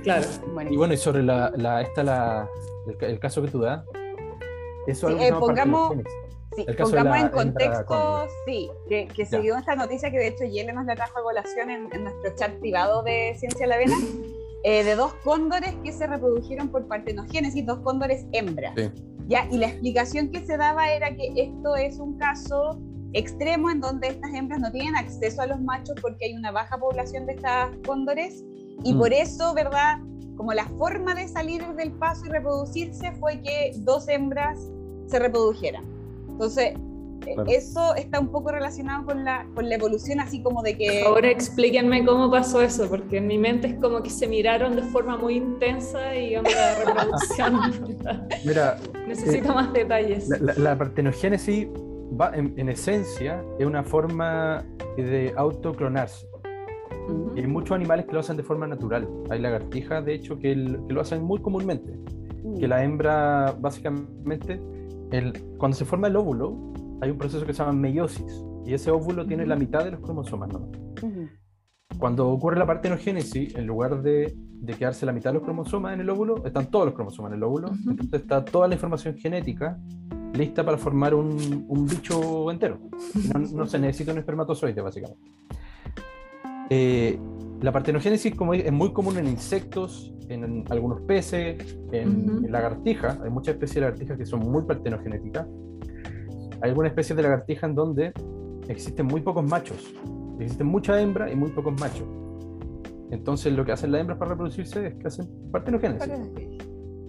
Claro. 0.04 0.28
Y 0.70 0.78
bueno, 0.78 0.94
y 0.94 0.98
sobre 0.98 1.24
la, 1.24 1.52
la 1.56 1.82
esta, 1.82 2.04
la, 2.04 2.50
el, 3.02 3.20
caso 3.20 3.42
que 3.42 3.50
tú 3.50 3.60
das, 3.60 3.84
eso 4.88 5.10
sí, 5.10 5.16
eh, 5.20 5.34
pongamos, 5.38 5.94
sí, 6.56 6.66
pongamos 6.78 7.18
en 7.18 7.30
contexto, 7.30 8.28
sí, 8.46 8.70
que, 8.88 9.08
que 9.08 9.26
se 9.26 9.42
dio 9.42 9.58
esta 9.58 9.76
noticia 9.76 10.12
que 10.12 10.18
de 10.18 10.28
hecho 10.28 10.46
Yele 10.46 10.74
nos 10.74 10.86
la 10.86 10.96
trajo 10.96 11.20
a 11.20 11.24
colación 11.24 11.70
en, 11.70 11.94
en 11.94 12.04
nuestro 12.04 12.36
chat 12.36 12.54
privado 12.60 13.04
de 13.04 13.36
Ciencia 13.38 13.66
de 13.66 13.68
la 13.68 13.78
Vena 13.78 13.96
eh, 14.64 14.84
de 14.84 14.96
dos 14.96 15.14
cóndores 15.24 15.76
que 15.84 15.94
se 15.94 16.08
reprodujeron 16.08 16.70
por 16.70 16.88
partenogénesis, 16.88 17.66
dos 17.66 17.80
cóndores 17.80 18.26
hembras. 18.34 18.74
¿ya? 19.28 19.48
Y 19.52 19.58
la 19.58 19.68
explicación 19.68 20.30
que 20.32 20.46
se 20.46 20.58
daba 20.58 20.92
era 20.92 21.16
que 21.16 21.32
esto 21.36 21.76
es 21.76 22.00
un 22.00 22.18
caso 22.18 22.80
extremo 23.18 23.70
en 23.70 23.82
donde 23.82 24.08
estas 24.08 24.34
hembras 24.34 24.60
no 24.60 24.72
tienen 24.72 24.96
acceso 24.96 25.42
a 25.42 25.48
los 25.48 25.60
machos 25.60 25.96
porque 26.02 26.26
hay 26.26 26.34
una 26.36 26.52
baja 26.52 26.78
población 26.78 27.26
de 27.26 27.34
estas 27.34 27.70
cóndores 27.86 28.44
y 28.84 28.94
mm. 28.94 29.00
por 29.00 29.14
eso, 29.14 29.54
¿verdad? 29.54 30.00
Como 30.36 30.54
la 30.54 30.66
forma 30.78 31.16
de 31.16 31.28
salir 31.28 31.66
del 31.76 31.92
paso 31.94 32.26
y 32.28 32.30
reproducirse 32.30 33.12
fue 33.14 33.42
que 33.42 33.72
dos 33.78 34.08
hembras 34.08 34.60
se 35.08 35.20
reprodujeran. 35.20 35.84
Entonces, 36.30 36.74
eso 37.48 37.96
está 37.96 38.20
un 38.20 38.30
poco 38.30 38.52
relacionado 38.52 39.06
con 39.06 39.24
la, 39.24 39.46
con 39.56 39.68
la 39.68 39.76
evolución, 39.76 40.20
así 40.20 40.42
como 40.42 40.62
de 40.62 40.78
que... 40.78 41.02
Ahora 41.02 41.30
explíquenme 41.30 42.06
cómo 42.06 42.30
pasó 42.32 42.62
eso, 42.62 42.88
porque 42.88 43.18
en 43.18 43.28
mi 43.28 43.38
mente 43.38 43.68
es 43.68 43.76
como 43.76 44.02
que 44.02 44.10
se 44.10 44.28
miraron 44.28 44.76
de 44.76 44.84
forma 44.84 45.18
muy 45.18 45.36
intensa 45.36 46.16
y 46.16 46.36
la 46.36 46.76
reproducción. 46.86 48.00
Mira, 48.46 48.78
necesito 49.08 49.52
eh, 49.52 49.56
más 49.56 49.74
detalles. 49.74 50.30
La, 50.58 50.78
partenogénesis 50.78 51.68
va, 52.20 52.32
en, 52.36 52.70
esencia, 52.70 53.44
es 53.60 53.66
una 53.66 53.84
forma 53.84 54.64
de 54.98 55.34
autoclonarse. 55.36 56.28
Y 57.36 57.40
hay 57.40 57.48
muchos 57.48 57.72
animales 57.72 58.06
que 58.06 58.14
lo 58.14 58.20
hacen 58.20 58.38
de 58.38 58.44
forma 58.44 58.68
natural. 58.68 59.08
Hay 59.30 59.40
lagartijas, 59.40 60.04
de 60.06 60.14
hecho, 60.14 60.38
que, 60.40 60.54
que 60.88 60.94
lo 60.94 61.02
hacen 61.02 61.24
muy 61.24 61.40
comúnmente. 61.40 61.98
Que 62.60 62.68
la 62.68 62.84
hembra, 62.84 63.56
básicamente, 63.60 64.62
el, 65.12 65.34
cuando 65.58 65.78
se 65.78 65.86
forma 65.86 66.08
el 66.08 66.16
óvulo, 66.16 66.74
hay 67.02 67.12
un 67.12 67.18
proceso 67.18 67.46
que 67.46 67.54
se 67.54 67.60
llama 67.60 67.74
meiosis 67.74 68.44
y 68.66 68.74
ese 68.74 68.92
óvulo 68.92 69.26
tiene 69.26 69.46
la 69.46 69.56
mitad 69.56 69.84
de 69.86 69.92
los 69.92 70.02
cromosomas. 70.02 70.50
¿no? 70.52 70.70
Cuando 71.98 72.28
ocurre 72.30 72.60
la 72.60 72.66
partenogénesis, 72.66 73.56
en 73.56 73.66
lugar 73.66 74.02
de, 74.02 74.34
de, 74.36 74.74
quedarse 74.74 75.06
la 75.06 75.14
mitad 75.14 75.30
de 75.30 75.36
los 75.36 75.44
cromosomas 75.44 75.94
en 75.94 76.02
el 76.02 76.10
óvulo, 76.10 76.46
están 76.46 76.70
todos 76.70 76.86
los 76.86 76.94
cromosomas 76.94 77.32
en 77.32 77.38
el 77.38 77.44
óvulo, 77.44 77.70
entonces 77.90 78.22
está 78.22 78.44
toda 78.44 78.68
la 78.68 78.74
información 78.74 79.16
genética 79.16 79.80
lista 80.38 80.64
para 80.64 80.78
formar 80.78 81.14
un, 81.14 81.66
un 81.68 81.86
bicho 81.86 82.52
entero. 82.52 82.80
No, 83.34 83.40
no, 83.40 83.68
se 83.68 83.80
necesita 83.80 84.12
un 84.12 84.20
espermatozoide, 84.20 84.82
básicamente. 84.82 85.22
Eh, 86.70 87.20
la 87.62 87.72
partenogénesis 87.72 88.36
como 88.36 88.54
es, 88.54 88.72
muy 88.72 88.94
común 88.94 89.18
en 89.18 89.28
insectos, 89.28 90.14
en, 90.30 90.64
algunos 90.70 91.02
peces, 91.02 91.78
en, 91.92 92.46
en 92.46 92.52
lagartijas. 92.52 93.20
Hay 93.22 93.30
muchas 93.30 93.56
especies 93.56 93.76
de 93.76 93.82
lagartijas 93.82 94.18
que 94.18 94.26
son 94.26 94.40
muy 94.40 94.64
partenogenéticas 94.64 95.48
hay 96.62 96.70
algunas 96.70 96.92
especies 96.92 97.16
de 97.16 97.24
lagartija 97.24 97.68
en 97.68 97.76
donde 97.76 98.14
existen 98.68 99.06
muy 99.06 99.22
pocos 99.22 99.44
machos. 99.44 99.94
Existen 100.40 100.68
mucha 100.68 101.00
hembra 101.00 101.32
y 101.32 101.36
muy 101.36 101.50
pocos 101.52 101.80
machos. 101.80 102.08
Entonces 103.12 103.54
lo 103.54 103.64
que 103.64 103.72
hacen 103.72 103.92
las 103.92 104.02
hembras 104.02 104.18
para 104.18 104.32
reproducirse 104.32 104.88
es 104.88 104.96
que 104.96 105.08
hacen 105.08 105.28
partenogénesis. 105.52 106.10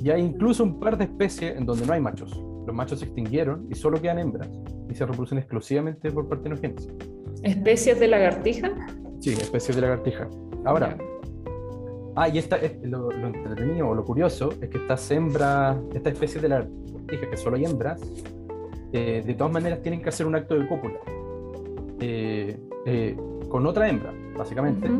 Y 0.01 0.11
hay 0.11 0.23
incluso 0.23 0.63
un 0.65 0.79
par 0.79 0.97
de 0.97 1.05
especies 1.05 1.57
en 1.57 1.67
donde 1.67 1.87
no 1.87 1.93
hay 1.93 2.01
machos. 2.01 2.41
Los 2.69 2.77
machos 2.77 2.99
se 2.99 3.07
extinguieron 3.07 3.67
y 3.71 3.75
solo 3.75 3.99
quedan 3.99 4.19
hembras 4.19 4.47
y 4.91 4.95
se 4.95 5.07
reproducen 5.07 5.39
exclusivamente 5.39 6.11
por 6.11 6.29
partenogénesis. 6.29 6.93
¿Especies 7.43 7.99
de 7.99 8.09
lagartija? 8.09 8.71
Sí, 9.21 9.33
especies 9.33 9.75
de 9.75 9.81
lagartija. 9.81 10.29
Ahora, 10.67 10.99
ah, 12.15 12.29
y 12.29 12.37
esta, 12.37 12.59
lo, 12.83 13.11
lo, 13.11 13.27
entretenido 13.29 13.89
o 13.89 13.95
lo 13.95 14.05
curioso 14.05 14.51
es 14.61 14.69
que 14.69 14.77
estas 14.77 15.11
hembras, 15.11 15.79
estas 15.95 16.13
especies 16.13 16.43
de 16.43 16.51
lagartija, 16.51 17.31
que 17.31 17.37
solo 17.39 17.57
hay 17.57 17.65
hembras, 17.65 18.03
eh, 18.93 19.23
de 19.25 19.33
todas 19.33 19.51
maneras 19.51 19.81
tienen 19.81 20.03
que 20.03 20.11
hacer 20.11 20.27
un 20.27 20.35
acto 20.35 20.55
de 20.59 20.69
cópula 20.69 20.99
eh, 22.01 22.55
eh, 22.85 23.17
con 23.49 23.67
otra 23.67 23.89
hembra, 23.89 24.13
básicamente. 24.37 24.91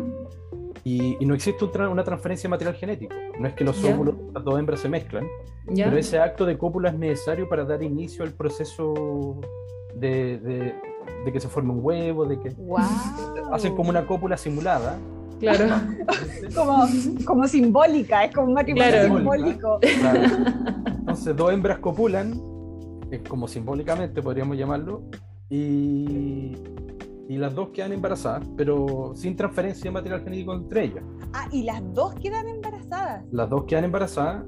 Y, 0.85 1.17
no 1.25 1.35
existe 1.35 1.65
una 1.65 2.05
transferencia 2.05 2.49
de 2.49 2.51
material 2.51 2.75
genético. 2.75 3.15
No 3.39 3.49
es 3.49 3.55
que 3.55 3.65
los 3.65 3.83
óvulos 3.85 4.17
de 4.17 4.33
las 4.33 4.45
dos 4.45 4.59
hembras 4.59 4.81
se 4.81 4.89
mezclan, 4.89 5.27
pero 5.67 5.97
ese 5.97 6.19
acto 6.19 6.47
de 6.47 6.57
cópula 6.57 6.91
es 6.91 6.99
necesario 6.99 7.49
para 7.49 7.65
dar 7.65 7.83
inicio 7.83 8.25
al 8.25 8.33
proceso 8.33 9.41
de, 9.95 10.39
de, 11.25 11.33
que 11.33 11.41
se 11.41 11.49
forme 11.49 11.73
un 11.73 11.81
huevo, 11.83 12.25
de 12.25 12.41
que 12.41 12.53
hacen 13.53 13.75
como 13.77 13.91
una 13.91 14.07
cópula 14.07 14.37
simulada. 14.37 14.99
Claro. 15.41 15.67
como, 16.55 16.89
como 17.25 17.47
simbólica, 17.47 18.25
es 18.25 18.35
como 18.35 18.49
un 18.49 18.55
matrimonio 18.55 19.05
simbólico. 19.05 19.79
Entonces, 19.83 21.37
dos 21.37 21.53
hembras 21.53 21.79
copulan 21.79 22.41
como 23.29 23.49
simbólicamente 23.49 24.23
podríamos 24.23 24.57
llamarlo, 24.57 25.03
y, 25.49 26.57
y, 27.29 27.37
las 27.37 27.55
dos 27.55 27.69
quedan 27.71 27.93
embarazadas, 27.93 28.47
pero 28.57 29.13
sin 29.15 29.37
transferencia 29.37 29.85
de 29.85 29.91
material 29.91 30.23
genético 30.23 30.55
entre 30.55 30.85
ellas. 30.85 31.05
Ah, 31.33 31.49
y 31.53 31.63
las 31.63 31.83
dos 31.95 32.15
quedan 32.17 32.49
embarazadas. 32.49 33.25
Las 33.31 33.51
dos 33.51 33.65
quedan 33.65 33.85
embarazadas, 33.85 34.45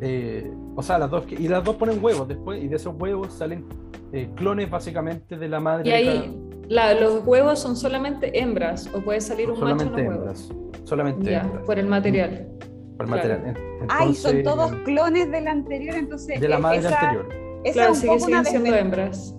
eh, 0.00 0.52
o 0.74 0.82
sea, 0.82 0.98
las 0.98 1.10
dos, 1.10 1.24
y 1.30 1.48
las 1.48 1.64
dos 1.64 1.76
ponen 1.76 2.02
huevos 2.02 2.28
después, 2.28 2.62
y 2.62 2.68
de 2.68 2.76
esos 2.76 2.94
huevos 2.98 3.32
salen 3.32 3.64
eh, 4.12 4.28
clones 4.34 4.70
básicamente 4.70 5.36
de 5.36 5.48
la 5.48 5.60
madre. 5.60 5.88
Y 5.88 5.92
ahí, 5.92 6.40
los 6.68 7.26
huevos 7.26 7.58
son 7.58 7.76
solamente 7.76 8.38
hembras, 8.38 8.90
o 8.92 9.00
puede 9.00 9.20
salir 9.20 9.50
un 9.50 9.60
macho 9.60 9.84
en 9.84 9.92
los 9.92 10.00
hembras, 10.00 10.52
Solamente 10.84 11.34
hembras. 11.34 11.64
Por 11.64 11.78
el 11.78 11.86
material. 11.86 12.48
Por 12.96 13.06
el 13.06 13.10
material. 13.10 13.54
ah, 13.88 14.06
y 14.06 14.14
son 14.14 14.42
todos 14.42 14.72
clones 14.84 15.30
del 15.30 15.48
anterior, 15.48 15.94
entonces. 15.94 16.40
De 16.40 16.48
la 16.48 16.58
madre 16.58 16.86
anterior 16.86 17.46
claro, 17.72 17.94
sigue, 17.94 18.20
siguen 18.20 18.44
siendo 18.44 18.74
hembras. 18.74 19.34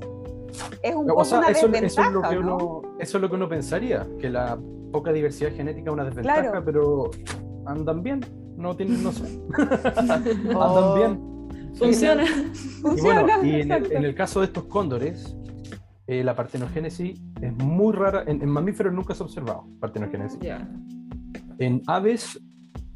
Es 0.81 0.95
un 0.95 1.07
poco 1.07 1.21
una 1.21 1.47
eso, 1.49 1.67
desventaja, 1.67 1.85
eso, 1.85 2.01
es 2.01 2.11
lo 2.11 2.21
que 2.21 2.37
uno, 2.37 2.81
eso 2.99 3.17
es 3.17 3.21
lo 3.21 3.29
que 3.29 3.35
uno 3.35 3.49
pensaría, 3.49 4.07
que 4.19 4.29
la 4.29 4.57
poca 4.91 5.11
diversidad 5.11 5.51
genética 5.53 5.89
es 5.89 5.93
una 5.93 6.05
desventaja, 6.05 6.63
pero 6.63 7.11
andan 7.65 8.03
bien, 8.03 8.21
no 8.57 8.75
tienen, 8.75 9.03
no 9.03 9.11
sé. 9.11 9.39
andan 9.95 10.23
oh. 10.55 10.95
bien. 10.95 11.37
Funciona. 11.75 12.23
Y, 12.25 13.01
bueno, 13.01 13.43
y 13.43 13.61
en, 13.61 13.71
el, 13.71 14.15
caso 14.15 14.39
de 14.39 14.47
estos 14.47 14.63
cóndores, 14.63 15.37
eh, 16.07 16.23
la 16.23 16.35
partenogénesis 16.35 17.21
es 17.41 17.53
muy 17.63 17.93
rara. 17.93 18.23
En, 18.25 18.47
mamíferos 18.49 18.93
nunca 18.93 19.13
se 19.13 19.21
ha 19.21 19.25
observado 19.25 19.67
partenogénesis. 19.79 20.39
En 21.59 21.83
aves 21.85 22.39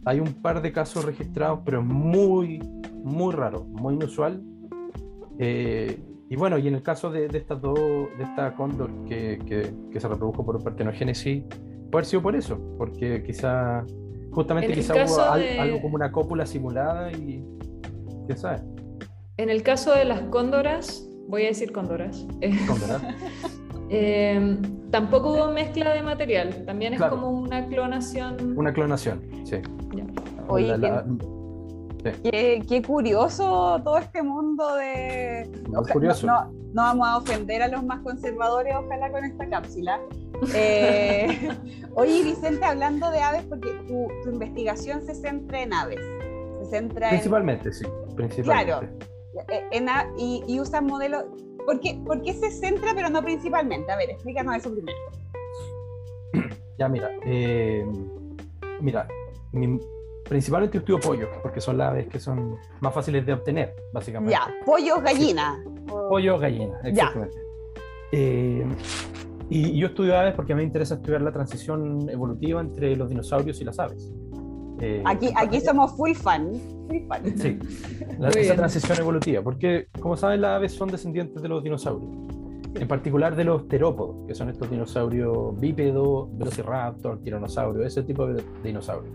hay 0.06 0.20
un 0.20 0.34
par 0.42 0.62
de 0.62 0.72
casos 0.72 1.06
registrados, 1.06 1.60
pero 1.64 1.82
es 1.82 1.86
muy, 1.86 2.60
muy 3.04 3.34
raro, 3.34 3.66
muy 3.66 3.94
inusual. 3.94 4.42
Eh, 5.38 6.02
y 6.32 6.38
bueno, 6.38 6.58
y 6.58 6.66
en 6.66 6.76
el 6.76 6.82
caso 6.82 7.12
de, 7.12 7.26
estas 7.26 7.62
dos, 7.62 7.78
de 7.78 8.24
esta 8.24 8.56
cóndor 8.56 8.90
que, 9.04 9.38
que, 9.92 10.00
se 10.00 10.08
reprodujo 10.08 10.46
por 10.46 10.64
partenogénesis, 10.64 11.44
puede 11.44 11.90
haber 11.92 12.06
sido 12.06 12.22
por 12.22 12.38
eso, 12.38 12.58
porque 12.78 13.22
quizá, 13.22 13.84
justamente 14.32 14.72
quizá 14.72 14.94
hubo 14.94 15.22
algo 15.22 15.82
como 15.82 15.96
una 15.96 16.10
cópula 16.10 16.46
simulada 16.46 17.12
y 17.12 17.44
quién 18.28 18.38
sabe. 18.38 18.62
En 19.36 19.50
el 19.50 19.62
caso 19.62 19.94
de 19.94 20.06
las 20.06 20.22
cóndoras, 20.22 21.06
voy 21.28 21.44
a 21.44 21.48
decir 21.48 21.74
cóndoras. 21.74 22.26
¿Cóndoras? 22.66 23.02
eh, 23.90 24.58
tampoco 24.90 25.34
hubo 25.34 25.52
mezcla 25.52 25.94
de 25.94 26.02
material, 26.02 26.64
también 26.66 26.94
es 26.94 27.02
como 27.02 27.30
una 27.30 27.68
clonación. 27.68 28.58
Una 28.58 28.72
clonación, 28.72 29.22
sí. 29.44 29.58
Oye, 30.48 30.78
Qué, 32.04 32.84
curioso 32.86 33.80
todo 33.84 33.98
este 33.98 34.24
mundo 34.24 34.76
de... 34.76 35.50
No, 35.70 35.84
curioso. 35.84 36.26
No, 36.28 36.52
vamos 36.74 37.08
a 37.08 37.18
ofender 37.18 37.62
a 37.62 37.68
los 37.68 37.84
más 37.84 38.00
conservadores, 38.02 38.74
ojalá 38.76 39.12
con 39.12 39.24
esta 39.24 39.48
cápsula. 39.50 40.00
Eh, 40.56 41.50
oye, 41.96 42.24
Vicente, 42.24 42.66
hablando 42.66 43.12
de 43.12 43.20
aves, 43.20 43.44
porque 43.44 43.70
tu, 43.88 44.30
investigación 44.30 45.02
se 45.06 45.14
centra 45.14 45.62
en 45.62 45.74
aves. 45.74 46.00
Se 46.64 46.70
centra 46.72 47.10
principalmente, 47.10 47.72
sí. 47.72 47.86
Principalmente. 48.16 48.72
Claro. 48.72 48.88
Eh, 49.50 49.64
en, 49.72 49.88
y, 50.18 50.44
y 50.48 50.60
usan 50.60 50.86
modelos... 50.86 51.26
¿Por 51.66 51.80
qué, 51.80 52.02
¿Por 52.04 52.22
qué 52.24 52.34
se 52.34 52.50
centra, 52.50 52.94
pero 52.96 53.10
no 53.10 53.22
principalmente? 53.22 53.92
A 53.92 53.98
ver, 53.98 54.10
explícanos 54.10 54.56
eso 54.56 54.72
primero. 54.72 54.98
Ya, 56.80 56.90
mira. 56.90 57.12
Eh, 57.28 57.86
mira, 58.80 59.08
mi, 59.52 59.80
Principalmente 60.32 60.78
estudio 60.78 60.98
pollo, 60.98 61.28
porque 61.42 61.60
son 61.60 61.78
las 61.78 61.90
aves 61.90 62.08
que 62.08 62.18
son 62.18 62.56
más 62.80 62.94
fáciles 62.94 63.26
de 63.26 63.34
obtener, 63.34 63.76
básicamente. 63.92 64.32
Ya, 64.32 64.48
pollo, 64.66 65.02
gallina. 65.02 65.62
Pollo, 66.08 66.40
gallina, 66.40 66.80
exactamente. 66.86 67.36
Eh, 68.14 68.66
y, 69.50 69.78
yo 69.78 69.88
estudio 69.88 70.18
aves 70.18 70.34
porque 70.34 70.54
a 70.54 70.56
mí 70.56 70.62
me 70.62 70.68
interesa 70.68 70.96
estudiar 70.96 71.22
la 71.22 71.34
transición 71.34 72.10
evolutiva 72.10 72.62
entre 72.62 72.96
los 72.96 73.10
dinosaurios 73.10 73.60
y 73.60 73.66
las 73.66 73.78
aves. 73.78 74.10
Eh, 74.80 75.04
aquí 75.06 75.34
aquí 75.36 75.60
somos 75.60 75.98
full 75.98 76.14
fan. 76.14 76.54
Sí, 77.36 77.60
esa 78.34 78.56
transición 78.56 79.00
evolutiva, 79.00 79.42
porque 79.42 79.88
como 80.00 80.16
saben 80.16 80.40
las 80.40 80.52
aves 80.52 80.72
son 80.72 80.88
descendientes 80.88 81.42
de 81.42 81.50
los 81.50 81.62
dinosaurios, 81.62 82.10
en 82.74 82.88
particular 82.88 83.36
de 83.36 83.44
los 83.44 83.68
terópodos, 83.68 84.26
que 84.28 84.34
son 84.34 84.48
estos 84.48 84.72
dinosaurios 84.72 85.60
bípedos, 85.60 86.30
velociraptor, 86.38 87.22
tiranosaurio, 87.22 87.86
ese 87.86 88.04
tipo 88.04 88.28
de 88.28 88.42
dinosaurios. 88.64 89.14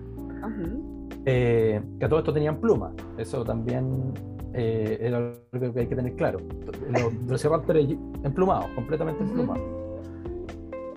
Eh, 1.26 1.82
que 1.98 2.04
a 2.04 2.08
todo 2.08 2.20
esto 2.20 2.32
tenían 2.32 2.56
plumas. 2.60 2.92
Eso 3.18 3.44
también 3.44 4.14
eh, 4.54 4.98
era 5.00 5.18
algo 5.18 5.72
que 5.72 5.80
hay 5.80 5.86
que 5.86 5.96
tener 5.96 6.14
claro. 6.14 6.38
Los 6.88 7.26
velociraptors 7.26 7.96
emplumados, 8.22 8.70
completamente 8.74 9.22
emplumados. 9.22 9.62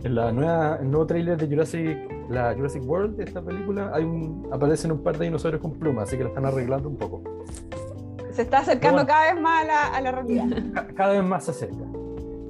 En 0.04 0.16
la 0.16 0.32
nueva, 0.32 0.78
el 0.82 0.90
nuevo 0.90 1.06
trailer 1.06 1.38
de 1.38 1.48
Jurassic 1.48 1.98
la 2.30 2.54
Jurassic 2.54 2.84
World, 2.88 3.20
esta 3.20 3.42
película, 3.42 3.92
hay 3.94 4.04
un, 4.04 4.48
aparecen 4.52 4.92
un 4.92 5.04
par 5.04 5.18
de 5.18 5.26
dinosaurios 5.26 5.62
con 5.62 5.74
plumas, 5.74 6.08
así 6.08 6.18
que 6.18 6.24
lo 6.24 6.30
están 6.30 6.46
arreglando 6.46 6.88
un 6.88 6.96
poco. 6.96 7.24
Se 8.32 8.44
está 8.44 8.60
acercando 8.60 9.06
cada 9.06 9.34
vez 9.34 9.42
más 9.42 9.64
a 9.64 9.68
la, 9.68 9.88
a 9.88 10.02
la 10.02 10.12
realidad. 10.12 10.46
cada 10.96 11.14
vez 11.14 11.24
más 11.24 11.46
se 11.46 11.52
acerca. 11.52 11.84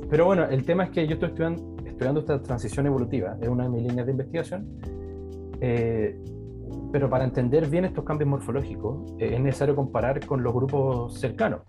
Pero 0.10 0.26
bueno, 0.26 0.46
el 0.46 0.66
tema 0.66 0.84
es 0.84 0.90
que 0.90 1.08
yo 1.08 1.14
estoy 1.14 1.30
estudiando, 1.30 1.76
estudiando 1.86 2.20
esta 2.20 2.42
transición 2.42 2.86
evolutiva, 2.88 3.38
es 3.42 3.48
una 3.48 3.64
de 3.64 3.70
mis 3.70 3.84
líneas 3.84 4.06
de 4.06 4.12
investigación. 4.12 4.68
Eh, 5.62 6.20
pero 6.92 7.10
para 7.10 7.24
entender 7.24 7.68
bien 7.70 7.86
estos 7.86 8.04
cambios 8.04 8.30
morfológicos 8.30 9.14
eh, 9.20 9.36
es 9.36 9.40
necesario 9.40 9.76
comparar 9.76 10.26
con 10.26 10.44
los 10.44 10.54
grupos 10.54 11.20
cercanos. 11.20 11.62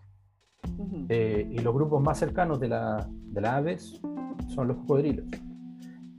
Eh, 1.08 1.48
y 1.50 1.58
los 1.58 1.74
grupos 1.74 2.02
más 2.02 2.18
cercanos 2.18 2.60
de, 2.60 2.68
la, 2.68 3.08
de 3.10 3.40
las 3.40 3.52
aves 3.52 4.00
son 4.48 4.68
los 4.68 4.76
cocodrilos. 4.78 5.26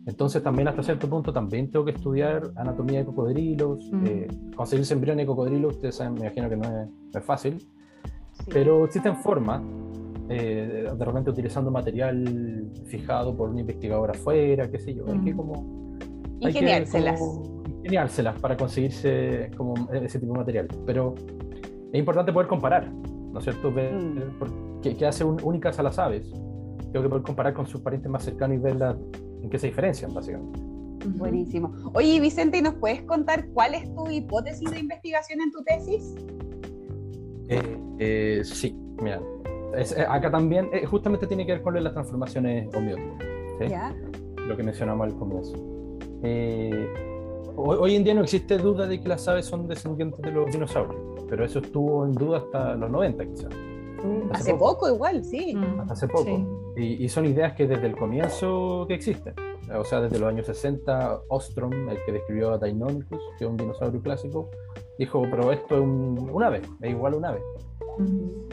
Entonces 0.05 0.41
también 0.41 0.67
hasta 0.67 0.81
cierto 0.81 1.07
punto 1.07 1.31
también 1.31 1.69
tengo 1.69 1.85
que 1.85 1.91
estudiar 1.91 2.51
anatomía 2.55 2.99
de 2.99 3.05
cocodrilos, 3.05 3.89
eh, 4.05 4.27
conseguir 4.55 4.85
embrión 4.91 5.17
de 5.17 5.25
cocodrilo, 5.25 5.67
ustedes 5.67 5.95
saben, 5.95 6.15
me 6.15 6.21
imagino 6.21 6.49
que 6.49 6.57
no 6.57 6.63
es, 6.63 6.89
es 7.13 7.23
fácil, 7.23 7.67
pero 8.51 8.85
existen 8.85 9.15
formas, 9.17 9.61
eh, 10.29 10.91
de 10.97 11.05
repente 11.05 11.29
utilizando 11.29 11.69
material 11.69 12.71
fijado 12.85 13.35
por 13.35 13.49
un 13.49 13.59
investigador 13.59 14.09
afuera, 14.09 14.69
qué 14.71 14.79
sé 14.79 14.95
yo, 14.95 15.05
hay 15.07 15.19
que 15.19 15.35
como... 15.35 15.97
Ingeniárselas. 16.39 17.21
Ingeniárselas 17.81 18.39
para 18.39 18.55
conseguirse 18.55 19.49
como 19.57 19.73
ese 19.91 20.19
tipo 20.19 20.33
de 20.33 20.39
material, 20.39 20.67
pero 20.85 21.15
es 21.91 21.99
importante 21.99 22.31
poder 22.31 22.47
comparar, 22.47 22.91
¿no 22.91 23.39
es 23.39 23.43
cierto? 23.43 23.71
Ver 23.71 23.93
mm. 23.93 24.81
qué, 24.81 25.05
hace 25.05 25.23
únicas 25.23 25.79
a 25.79 25.83
las 25.83 25.97
aves. 25.97 26.29
Tengo 26.91 27.03
que 27.03 27.09
poder 27.09 27.23
comparar 27.23 27.53
con 27.53 27.65
sus 27.65 27.81
parientes 27.81 28.11
más 28.11 28.23
cercanos 28.23 28.57
y 28.57 28.59
ver 28.59 28.77
en 29.41 29.49
qué 29.49 29.57
se 29.57 29.67
diferencian, 29.67 30.13
básicamente. 30.13 30.59
Buenísimo. 31.17 31.73
Oye, 31.93 32.19
Vicente, 32.19 32.61
¿nos 32.61 32.75
puedes 32.75 33.01
contar 33.03 33.47
cuál 33.49 33.73
es 33.73 33.93
tu 33.95 34.09
hipótesis 34.09 34.69
de 34.69 34.79
investigación 34.79 35.41
en 35.41 35.51
tu 35.51 35.63
tesis? 35.63 36.15
Eh, 37.49 37.77
eh, 37.99 38.41
sí, 38.43 38.77
mira, 39.01 39.19
eh, 39.75 40.05
acá 40.07 40.29
también 40.31 40.69
justamente 40.85 41.27
tiene 41.27 41.45
que 41.45 41.53
ver 41.53 41.61
con 41.61 41.81
las 41.83 41.93
transformaciones 41.93 42.73
homeóticas, 42.75 43.27
¿sí? 43.59 44.45
lo 44.47 44.55
que 44.55 44.63
mencionamos 44.63 45.07
al 45.07 45.17
comienzo. 45.17 45.55
Hoy, 47.55 47.95
en 47.95 48.03
día 48.03 48.13
no 48.13 48.21
existe 48.21 48.57
duda 48.57 48.87
de 48.87 49.01
que 49.01 49.07
las 49.07 49.27
aves 49.27 49.45
son 49.45 49.67
descendientes 49.67 50.21
de 50.21 50.31
los 50.31 50.51
dinosaurios, 50.51 51.25
pero 51.29 51.45
eso 51.45 51.59
estuvo 51.59 52.05
en 52.05 52.13
duda 52.13 52.39
hasta 52.39 52.75
los 52.75 52.89
90 52.89 53.25
quizás. 53.25 53.49
Mm, 54.03 54.31
hace, 54.31 54.53
poco. 54.55 54.89
igual, 54.89 55.23
sí. 55.23 55.55
Mm, 55.55 55.91
hace 55.91 56.07
poco. 56.07 56.73
Y, 56.75 57.07
son 57.09 57.25
ideas 57.25 57.53
que 57.53 57.67
desde 57.67 57.85
el 57.87 57.95
comienzo 57.95 58.85
que 58.87 58.95
existen. 58.95 59.33
O 59.77 59.83
sea, 59.83 60.01
desde 60.01 60.19
los 60.19 60.29
años 60.29 60.47
60, 60.47 61.21
Ostrom, 61.27 61.89
el 61.89 61.97
que 62.05 62.11
describió 62.13 62.51
a 62.51 62.57
Deinonychus, 62.57 63.21
que 63.37 63.45
es 63.45 63.49
un 63.49 63.57
dinosaurio 63.57 64.01
clásico, 64.01 64.49
dijo, 64.97 65.21
pero 65.29 65.51
esto 65.51 65.75
es 65.75 65.81
un, 65.81 66.43
ave, 66.43 66.61
es 66.81 66.91
igual 66.91 67.13
a 67.13 67.17
un 67.17 67.25
ave. 67.25 67.41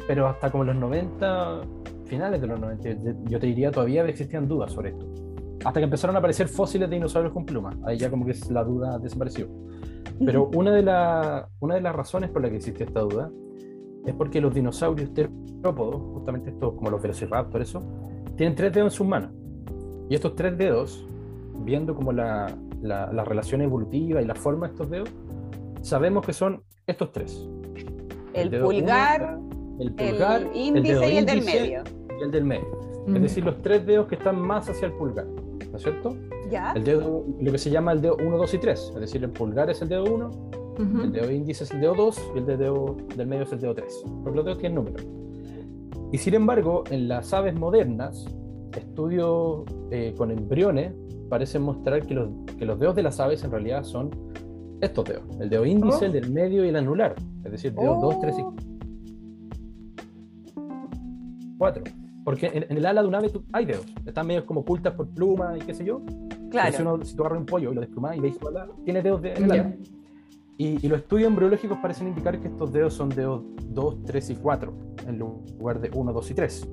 Pero 0.07 0.27
hasta 0.27 0.51
como 0.51 0.65
los 0.65 0.77
90, 0.77 1.63
finales 2.05 2.41
de 2.41 2.47
los 2.47 2.61
90, 2.61 2.89
yo 3.31 3.41
te 3.41 3.47
diría, 3.47 3.71
todavía 3.71 4.05
existían 4.05 4.47
dudas 4.47 4.73
sobre 4.73 4.91
esto 4.91 5.07
hasta 5.65 5.81
que 5.81 5.85
empezaron 5.85 6.17
a 6.17 6.19
aparecer 6.21 6.49
fósiles 6.49 6.89
de 6.89 6.97
dinosaurios 6.97 7.33
con 7.33 7.45
plumas. 7.45 7.77
Ahí 7.85 7.99
ya 7.99 8.11
como 8.11 8.25
que 8.25 8.35
la 8.51 8.65
duda 8.65 8.99
desapareció. 8.99 9.49
Pero 10.25 10.51
una 10.55 10.73
de, 10.73 10.83
una 11.61 11.75
de 11.75 11.81
las 11.81 11.95
razones 11.95 12.31
por 12.31 12.43
la 12.43 12.51
que 12.51 12.57
existe 12.57 12.85
esta 12.85 13.01
duda 13.01 13.31
es 14.05 14.15
porque 14.15 14.41
los 14.41 14.55
dinosaurios 14.55 15.13
terópodos, 15.13 16.01
justamente 16.15 16.51
estos 16.51 16.75
como 16.75 16.91
los 16.91 17.03
velociraptor, 17.03 17.61
eso, 17.61 17.83
tienen 18.37 18.55
tres 18.55 18.73
dedos 18.73 18.93
en 18.93 18.97
sus 18.97 19.07
manos. 19.07 19.31
Y 20.09 20.15
estos 20.15 20.35
tres 20.35 20.57
dedos, 20.57 21.07
viendo 21.65 21.95
como 21.95 22.13
la, 22.13 22.57
la, 22.81 23.25
relación 23.25 23.61
evolutiva 23.61 24.23
y 24.23 24.25
la 24.25 24.35
forma 24.35 24.67
de 24.67 24.73
estos 24.73 24.91
dedos, 24.91 25.11
sabemos 25.83 26.25
que 26.25 26.33
son 26.33 26.63
estos 26.87 27.13
tres. 27.13 27.47
El, 28.33 28.51
pulgar, 28.61 29.39
el, 29.79 29.93
pulgar, 29.93 30.43
el 30.43 30.57
índice 30.57 31.13
y 31.13 31.17
el 31.19 31.27
del 31.27 31.45
medio. 31.45 31.83
Y 32.19 32.23
el 32.23 32.31
del 32.31 32.45
medio. 32.45 32.81
Es 33.09 33.23
decir, 33.23 33.45
los 33.45 33.61
tres 33.63 33.87
dedos 33.87 34.07
que 34.07 34.17
están 34.17 34.41
más 34.41 34.69
hacia 34.69 34.87
el 34.87 34.93
pulgar. 34.93 35.27
¿No 35.71 35.77
es 35.77 35.83
cierto? 35.83 36.17
¿Ya? 36.51 36.73
El 36.73 36.85
dedo, 36.85 37.25
lo 37.41 37.53
que 37.53 37.59
se 37.59 37.71
llama 37.71 37.93
el 37.93 38.01
dedo 38.01 38.17
1, 38.17 38.37
2 38.37 38.55
y 38.55 38.59
3, 38.59 38.93
es 38.95 39.01
decir, 39.01 39.23
el 39.23 39.31
pulgar 39.31 39.71
es 39.71 39.83
el 39.83 39.89
dedo 39.89 40.05
1, 40.05 40.31
el 41.03 41.13
dedo 41.13 41.31
índice 41.31 41.65
es 41.65 41.71
el 41.73 41.81
dedo 41.81 41.95
2 41.95 42.31
y 42.35 42.39
el 42.39 42.47
dedo 42.47 42.97
del 43.17 43.27
medio 43.27 43.43
es 43.43 43.53
el 43.53 43.61
dedo 43.61 43.75
3, 43.75 44.05
porque 44.23 44.37
los 44.37 44.45
dedos 44.45 44.59
tienen 44.59 44.77
números. 44.77 45.07
Y 46.13 46.19
sin 46.19 46.35
embargo, 46.35 46.85
en 46.91 47.09
las 47.09 47.33
aves 47.35 47.55
modernas, 47.55 48.27
estudios 48.77 49.65
eh, 49.91 50.15
con 50.17 50.31
embriones 50.31 50.95
parecen 51.29 51.63
mostrar 51.63 52.07
que 52.07 52.15
los, 52.15 52.31
que 52.59 52.65
los 52.65 52.79
dedos 52.79 52.97
de 52.97 53.03
las 53.03 53.21
aves 53.21 53.45
en 53.45 53.51
realidad 53.51 53.85
son 53.85 54.11
estos 54.81 55.05
dedos, 55.05 55.25
el 55.41 55.51
dedo 55.51 55.67
índice, 55.67 56.07
el 56.07 56.13
del 56.13 56.31
medio 56.31 56.65
y 56.65 56.69
el 56.69 56.77
anular, 56.77 57.15
es 57.45 57.53
decir, 57.53 57.75
dedos 57.75 58.01
2, 58.01 58.21
3 58.21 58.37
y 58.39 58.43
4. 61.59 61.98
Porque 62.29 62.51
en, 62.69 62.77
el 62.77 62.85
ala 62.85 63.01
de 63.01 63.09
un 63.09 63.15
ave 63.15 63.33
hay 63.55 63.65
dedos, 63.65 63.87
están 64.05 64.27
medio 64.27 64.45
como 64.45 64.61
ocultas 64.61 64.93
por 64.93 65.09
plumas 65.09 65.57
y 65.57 65.61
qué 65.63 65.73
sé 65.73 65.83
yo. 65.83 66.03
Claro. 66.51 66.77
Si, 66.77 66.83
uno, 66.83 67.03
si 67.03 67.17
tú 67.17 67.23
agarras 67.23 67.41
un 67.41 67.47
pollo 67.47 67.73
y 67.73 67.75
lo 67.75 67.81
desplumas 67.81 68.19
y 68.19 68.21
veis 68.21 68.37
su 68.39 68.47
ala, 68.47 68.69
tiene 68.85 69.01
dedos 69.01 69.23
de, 69.23 69.33
en 69.33 69.45
el 69.45 69.53
ala. 69.53 69.77
Y, 70.59 70.87
los 70.89 70.99
estudios 70.99 71.29
embriológicos 71.29 71.79
parecen 71.79 72.09
indicar 72.09 72.39
que 72.39 72.49
estos 72.49 72.71
dedos 72.71 72.93
son 72.93 73.09
dedos 73.09 73.45
2, 73.71 74.05
3 74.05 74.29
y 74.29 74.37
4, 74.37 74.75
en 75.07 75.19
lugar 75.19 75.81
de 75.81 75.91
1, 75.91 76.13
2 76.13 76.31
y 76.31 76.35
3. 76.35 76.69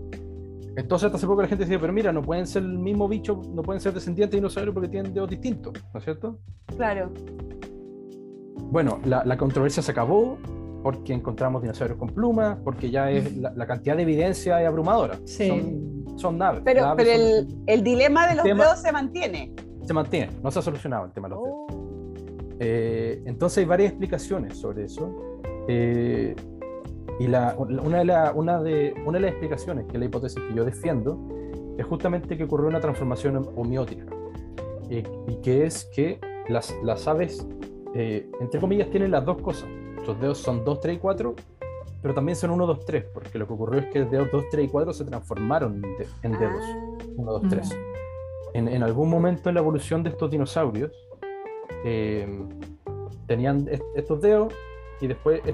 Entonces, 0.75 1.05
hasta 1.05 1.15
hace 1.19 1.25
poco 1.25 1.41
la 1.41 1.47
gente 1.47 1.63
decía, 1.63 1.79
pero 1.79 1.93
mira, 1.93 2.11
no 2.11 2.21
pueden 2.21 2.47
ser 2.47 2.63
el 2.63 2.77
mismo 2.77 3.07
bicho, 3.07 3.39
no 3.53 3.61
pueden 3.61 3.79
ser 3.79 3.93
descendientes 3.93 4.31
de 4.31 4.37
dinosaurios 4.39 4.73
porque 4.73 4.89
tienen 4.89 5.13
dedos 5.13 5.29
distintos, 5.29 5.71
¿no 5.93 5.99
es 5.99 6.03
cierto? 6.03 6.37
Claro. 6.75 7.13
Bueno, 8.71 8.99
la, 9.05 9.23
la 9.23 9.37
controversia 9.37 9.81
se 9.81 9.91
acabó, 9.91 10.37
porque 10.85 11.13
encontramos 11.13 11.63
dinosaurios 11.63 11.97
con 11.97 12.09
plumas, 12.09 12.59
porque 12.63 12.91
ya 12.91 13.09
es 13.09 13.35
la, 13.37 13.65
cantidad 13.65 13.95
de 13.95 14.03
evidencia 14.03 14.61
es 14.61 14.67
abrumadora. 14.67 15.17
Son, 15.25 16.05
son 16.15 16.37
naves. 16.37 16.61
Pero, 16.63 16.93
pero 16.95 17.09
el, 17.09 17.47
el, 17.65 17.83
dilema 17.83 18.27
de 18.27 18.35
los 18.35 18.43
dedos 18.43 18.83
se 18.83 18.91
mantiene. 18.91 19.51
Se 19.83 19.93
mantiene, 19.95 20.33
no 20.43 20.51
se 20.51 20.59
ha 20.59 20.61
solucionado 20.61 21.05
el 21.05 21.11
tema 21.11 21.27
de 21.27 21.33
los 21.33 21.43
dedos. 21.43 21.57
Oh. 21.57 22.57
Eh, 22.59 23.23
entonces 23.25 23.57
hay 23.57 23.65
varias 23.65 23.89
explicaciones 23.93 24.59
sobre 24.59 24.83
eso. 24.83 25.09
Eh, 25.67 26.35
y 27.19 27.25
la, 27.29 27.55
una, 27.57 27.97
de 27.97 28.05
la, 28.05 28.31
una, 28.35 28.61
de, 28.61 28.93
una 29.07 29.17
de 29.17 29.21
las 29.21 29.31
explicaciones, 29.31 29.87
que 29.87 29.93
es 29.93 29.99
la 29.99 30.05
hipótesis 30.05 30.39
que 30.39 30.53
yo 30.53 30.65
defiendo, 30.65 31.17
es 31.79 31.85
justamente 31.87 32.37
que 32.37 32.43
ocurrió 32.43 32.67
una 32.67 32.79
transformación 32.79 33.37
homeótica. 33.55 34.05
y 34.91 35.01
que 35.41 35.65
es 35.65 35.85
que 35.85 36.19
las, 36.47 36.75
las 36.83 37.07
aves, 37.07 37.43
eh, 37.95 38.29
entre 38.39 38.59
comillas, 38.59 38.87
tienen 38.91 39.09
las 39.09 39.25
dos 39.25 39.41
cosas 39.41 39.67
los 40.07 40.19
dedos 40.19 40.37
son 40.37 40.63
2, 40.63 40.79
3 40.79 40.95
y 40.95 40.99
4, 40.99 41.35
pero 42.01 42.13
también 42.13 42.35
son 42.35 42.51
1, 42.51 42.67
2, 42.67 42.85
3, 42.85 43.05
porque 43.13 43.37
lo 43.37 43.47
que 43.47 43.53
ocurrió 43.53 43.79
es 43.79 43.87
que 43.87 43.99
los 43.99 44.11
dedos 44.11 44.29
2, 44.31 44.45
3 44.51 44.65
y 44.65 44.67
4 44.69 44.93
se 44.93 45.05
transformaron 45.05 45.81
en 46.21 46.31
dedos 46.39 46.63
1, 47.15 47.31
2, 47.31 47.41
3. 47.49 47.77
En, 48.53 48.83
algún 48.83 49.09
momento 49.09 49.49
en 49.49 49.55
la 49.55 49.61
evolución 49.61 50.01
de 50.03 50.11
estos 50.11 50.31
dinosaurios, 50.31 50.91
eh, 51.83 52.27
tenían 53.27 53.67
estos 53.95 54.21
dedos 54.21 54.53
y 55.01 55.07
después 55.07 55.41
eh, 55.45 55.53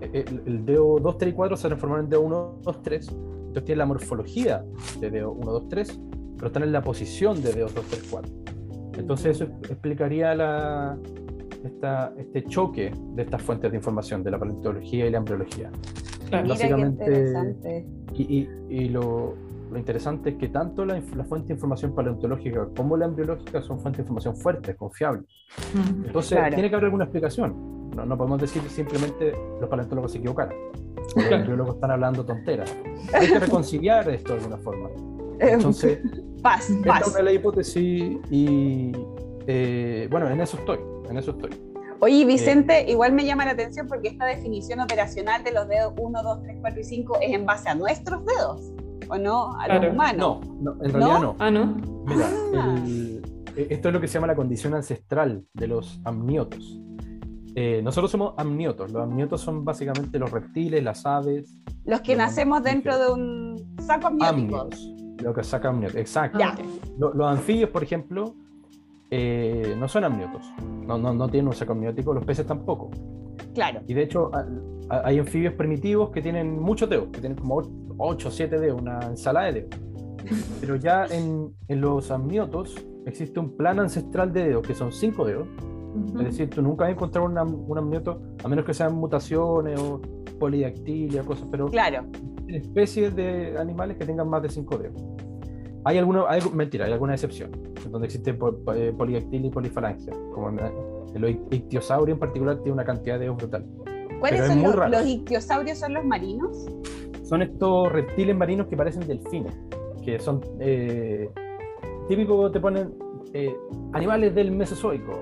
eh, 0.00 0.24
el, 0.46 0.66
dedo 0.66 0.98
2, 1.00 1.18
3 1.18 1.32
y 1.32 1.36
4 1.36 1.56
se 1.56 1.68
transformaron 1.68 2.04
en 2.04 2.10
dedo 2.10 2.20
1, 2.22 2.58
2, 2.62 2.82
3. 2.82 3.08
Entonces 3.08 3.64
tienen 3.64 3.78
la 3.78 3.86
morfología 3.86 4.64
de 5.00 5.10
dedo 5.10 5.32
1, 5.32 5.52
2, 5.52 5.68
3, 5.68 6.00
pero 6.36 6.46
están 6.48 6.62
en 6.64 6.72
la 6.72 6.82
posición 6.82 7.40
de 7.42 7.52
dedos 7.52 7.74
2, 7.74 7.84
3, 7.88 8.08
4. 8.10 8.32
Entonces 8.98 9.36
eso 9.36 9.44
explicaría 9.44 10.34
la, 10.34 10.98
este 11.64 12.44
choque 12.44 12.92
de 13.14 13.22
estas 13.22 13.42
fuentes 13.42 13.70
de 13.70 13.76
información, 13.76 14.22
de 14.22 14.30
la 14.30 14.38
paleontología 14.38 15.06
y 15.06 15.10
la 15.10 15.18
embriología. 15.18 15.70
Básicamente, 16.30 17.86
y, 18.14 18.48
y, 18.68 18.88
lo, 18.88 19.34
lo, 19.70 19.78
interesante 19.78 20.30
es 20.30 20.36
que 20.36 20.48
tanto 20.48 20.84
la, 20.84 21.00
la, 21.16 21.24
fuente 21.24 21.48
de 21.48 21.54
información 21.54 21.94
paleontológica 21.94 22.68
como 22.76 22.96
la 22.96 23.06
embriológica 23.06 23.62
son 23.62 23.78
fuentes 23.78 23.98
de 23.98 24.02
información 24.02 24.36
fuertes, 24.36 24.76
confiables. 24.76 25.24
Mm, 25.74 26.06
Entonces, 26.06 26.38
tiene 26.54 26.68
que 26.68 26.74
haber 26.74 26.86
alguna 26.86 27.04
explicación. 27.04 27.90
No, 27.94 28.04
no, 28.04 28.16
podemos 28.16 28.40
decir 28.40 28.62
simplemente 28.68 29.32
los 29.60 29.68
paleontólogos 29.68 30.12
se 30.12 30.18
equivocaron. 30.18 30.54
Los 31.16 31.30
embriólogos 31.30 31.74
están 31.74 31.90
hablando 31.90 32.24
tonteras. 32.24 32.74
Hay 33.12 33.28
que 33.28 33.38
reconciliar 33.38 34.08
esto 34.08 34.32
de 34.32 34.38
alguna 34.38 34.56
forma. 34.56 34.88
Entonces, 35.38 35.98
paz, 36.42 36.72
paz. 36.84 37.06
esta 37.06 37.18
es 37.18 37.24
la 37.24 37.32
hipótesis 37.32 38.18
y 38.30 38.92
eh, 39.46 40.08
bueno, 40.10 40.30
en 40.30 40.40
eso 40.40 40.56
estoy 40.56 40.78
en 41.08 41.16
eso 41.16 41.32
estoy. 41.32 41.50
Oye, 42.00 42.24
Vicente, 42.24 42.80
eh, 42.80 42.90
igual 42.90 43.12
me 43.12 43.24
llama 43.24 43.44
la 43.44 43.52
atención 43.52 43.86
porque 43.86 44.08
esta 44.08 44.26
definición 44.26 44.80
operacional 44.80 45.42
de 45.42 45.52
los 45.52 45.68
dedos 45.68 45.94
1, 45.98 46.22
2, 46.22 46.42
3, 46.42 46.58
4 46.60 46.80
y 46.80 46.84
5 46.84 47.18
es 47.22 47.32
en 47.32 47.46
base 47.46 47.68
a 47.68 47.74
nuestros 47.74 48.24
dedos, 48.26 48.72
¿o 49.08 49.16
no? 49.16 49.58
A 49.58 49.68
los 49.68 49.92
humanos. 49.92 50.40
No, 50.60 50.72
en 50.82 50.92
realidad 50.92 51.20
no. 51.20 51.36
Ah, 51.38 51.50
no. 51.50 51.76
Mira, 52.06 52.28
ah. 52.56 52.76
E, 53.56 53.68
esto 53.70 53.88
es 53.88 53.94
lo 53.94 54.00
que 54.00 54.08
se 54.08 54.14
llama 54.14 54.26
la 54.26 54.36
condición 54.36 54.74
ancestral 54.74 55.44
de 55.54 55.66
los 55.66 56.00
amniotos. 56.04 56.80
Eh, 57.54 57.80
nosotros 57.82 58.10
somos 58.10 58.34
amniotos. 58.36 58.90
Los 58.90 59.02
amniotos 59.02 59.40
son 59.40 59.64
básicamente 59.64 60.18
los 60.18 60.30
reptiles, 60.30 60.82
las 60.82 61.06
aves. 61.06 61.56
Los 61.84 62.00
que 62.00 62.16
nacemos 62.16 62.62
dentro 62.62 62.98
de 62.98 63.12
un 63.12 63.76
saco 63.80 64.08
amniótico. 64.08 64.60
Amnios, 64.60 64.94
lo 65.22 65.32
que 65.32 65.44
saca 65.44 65.68
amnióticos, 65.68 66.00
exacto. 66.00 66.38
Los, 66.98 67.14
los 67.14 67.26
anfibios, 67.26 67.70
por 67.70 67.82
ejemplo, 67.82 68.34
eh, 69.16 69.76
no 69.78 69.86
son 69.86 70.02
amniotos, 70.04 70.42
no, 70.86 70.98
no, 70.98 71.14
no 71.14 71.28
tienen 71.28 71.46
un 71.48 71.54
saco 71.54 71.72
amniótico, 71.72 72.12
los 72.12 72.24
peces 72.24 72.44
tampoco. 72.46 72.90
Claro. 73.54 73.80
Y 73.86 73.94
de 73.94 74.02
hecho, 74.02 74.30
hay 74.88 75.18
anfibios 75.20 75.54
primitivos 75.54 76.10
que 76.10 76.20
tienen 76.20 76.60
muchos 76.60 76.90
dedos, 76.90 77.06
que 77.12 77.20
tienen 77.20 77.38
como 77.38 77.62
8 77.98 78.28
o 78.28 78.30
7 78.30 78.58
dedos, 78.58 78.80
una 78.80 78.98
ensalada 79.06 79.46
de 79.46 79.52
dedos. 79.62 79.80
Pero 80.60 80.74
ya 80.76 81.06
en, 81.06 81.54
en 81.68 81.80
los 81.80 82.10
amniotos 82.10 82.74
existe 83.06 83.38
un 83.38 83.56
plan 83.56 83.78
ancestral 83.78 84.32
de 84.32 84.48
dedos, 84.48 84.66
que 84.66 84.74
son 84.74 84.90
5 84.90 85.24
dedos. 85.24 85.46
Ujú. 85.94 86.18
Es 86.18 86.24
decir, 86.24 86.50
tú 86.50 86.60
nunca 86.62 86.84
vas 86.84 86.88
a 86.88 86.92
encontrar 86.94 87.24
una- 87.24 87.44
un 87.44 87.78
amnioto, 87.78 88.20
a 88.42 88.48
menos 88.48 88.64
que 88.64 88.74
sean 88.74 88.94
mutaciones 88.96 89.78
o 89.80 90.00
polidactilia, 90.40 91.22
cosas, 91.22 91.46
pero 91.50 91.68
Claro. 91.68 92.06
especies 92.48 93.14
de 93.14 93.56
animales 93.58 93.96
que 93.96 94.04
tengan 94.06 94.28
más 94.28 94.42
de 94.42 94.48
5 94.48 94.76
dedos. 94.78 95.00
Hay 95.84 95.98
alguna, 95.98 96.24
hay, 96.28 96.40
mentira, 96.52 96.86
hay 96.86 96.92
alguna 96.92 97.12
excepción, 97.14 97.50
en 97.84 97.92
donde 97.92 98.06
existe 98.06 98.32
po- 98.34 98.56
po- 98.56 98.72
eh, 98.74 98.92
polidactilia 98.96 99.48
y 99.48 99.50
polifalangia, 99.50 100.12
como 100.32 100.48
en, 100.48 100.58
en 100.60 101.20
los 101.20 101.30
ictiosaurios 101.50 102.16
en 102.16 102.20
particular 102.20 102.56
tiene 102.56 102.72
una 102.72 102.84
cantidad 102.84 103.16
de 103.16 103.24
dedos 103.26 103.36
brutal. 103.36 103.66
¿Cuáles 104.18 104.40
Pero 104.40 104.52
son 104.52 104.62
los, 104.62 104.74
raro. 104.74 104.90
los 104.92 105.06
ictiosaurios? 105.06 105.78
¿Son 105.78 105.92
los 105.92 106.04
marinos? 106.04 106.66
Son 107.22 107.42
estos 107.42 107.92
reptiles 107.92 108.34
marinos 108.36 108.66
que 108.68 108.76
parecen 108.76 109.06
delfines, 109.06 109.52
que 110.04 110.18
son 110.18 110.40
eh, 110.60 111.28
típicos, 112.08 112.50
te 112.52 112.60
ponen 112.60 112.94
eh, 113.34 113.54
animales 113.92 114.34
del 114.34 114.52
Mesozoico, 114.52 115.12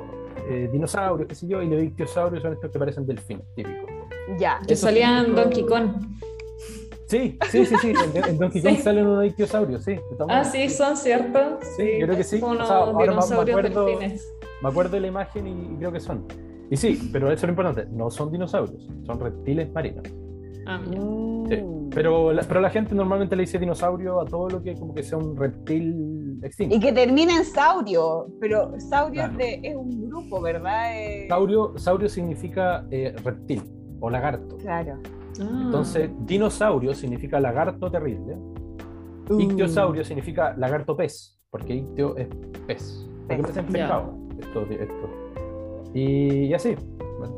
eh, 0.49 0.69
dinosaurios, 0.73 1.29
qué 1.29 1.35
sé 1.35 1.49
yo, 1.49 1.61
y 1.63 1.69
los 1.69 1.83
ictiosaurios 1.83 2.43
son 2.43 2.53
estos 2.53 2.71
que 2.71 2.79
parecen 2.79 3.05
delfines, 3.07 3.45
típicos. 3.57 3.91
Ya. 4.39 4.61
Que 4.67 4.77
salían 4.77 5.35
Donkey 5.35 5.67
Kong. 5.67 5.91
Sí, 7.13 7.39
sí, 7.51 7.67
sí, 7.67 7.75
sí, 7.83 7.91
en, 8.15 8.25
en 8.25 8.39
Donkey 8.39 8.63
Kong 8.63 8.73
Sí. 8.77 8.83
salen 8.83 9.07
unos 9.07 9.27
ictiosaurios, 9.27 9.85
sí. 9.85 9.97
Ah, 10.29 10.45
sí, 10.45 10.69
son 10.71 10.97
ciertos. 10.97 11.59
Sí, 11.77 11.99
yo 12.01 12.07
creo 12.07 12.17
que 12.17 12.25
sí. 12.25 12.41
O 12.43 12.47
unos 12.49 12.67
sea, 12.67 12.79
ahora 12.79 12.93
me- 12.97 13.03
dinosaurios 13.09 13.59
acuerdo- 13.59 13.85
delfines. 13.87 14.35
Me 14.63 14.69
acuerdo 14.71 14.91
de 14.93 15.01
la 15.01 15.07
imagen 15.09 15.47
y 15.47 15.77
creo 15.77 15.93
que 15.93 16.01
son. 16.01 16.25
Y 16.71 16.77
sí, 16.77 17.11
pero 17.13 17.27
eso 17.27 17.35
es 17.35 17.43
lo 17.43 17.49
importante, 17.51 17.85
no 17.93 18.11
son 18.11 18.33
dinosaurios, 18.33 18.89
son 19.05 19.21
reptiles 19.21 19.71
marinos. 19.73 20.05
Ah. 20.67 20.81
Sí. 21.49 21.63
Pero 21.95 22.33
la, 22.33 22.43
pero 22.45 22.61
la 22.63 22.71
gente 22.71 22.95
normalmente 22.95 23.37
le 23.37 23.43
dice 23.43 23.59
dinosaurio 23.59 24.21
a 24.21 24.25
todo 24.25 24.49
lo 24.49 24.63
que 24.63 24.75
como 24.75 24.95
que 24.95 25.03
sea 25.03 25.19
un 25.19 25.37
reptil 25.37 26.39
extinto. 26.43 26.75
Y 26.75 26.81
que 26.81 26.93
termina 26.93 27.37
en 27.37 27.45
saurio, 27.45 28.29
pero 28.41 28.73
saurio 28.81 29.25
Claro. 29.25 29.33
es, 29.33 29.39
de- 29.39 29.69
es 29.69 29.77
un 29.77 30.09
grupo, 30.09 30.41
¿verdad? 30.41 30.93
Eh, 30.99 31.27
Saurio, 31.29 31.75
saurio 31.77 32.09
significa 32.09 32.87
eh, 32.91 33.15
reptil 33.23 33.63
o 34.01 34.09
lagarto. 34.09 34.57
Claro. 34.59 34.99
Ah. 35.41 35.63
Entonces, 35.65 36.11
dinosaurio 36.21 36.95
significa 36.95 37.41
lagarto 37.41 37.91
terrible. 37.91 38.37
Uh. 39.31 39.41
Ictiosaurio 39.41 40.05
significa 40.05 40.55
lagarto 40.57 40.97
pez, 40.97 41.39
porque 41.51 41.75
ictio 41.75 42.17
es 42.17 42.29
pez. 42.67 43.09
Porque 43.29 43.43
Pez, 43.43 43.65
pescado. 43.65 44.15
Esto, 44.39 44.63
esto. 44.63 45.11
Y, 45.95 46.47
y 46.47 46.55
así. 46.55 46.75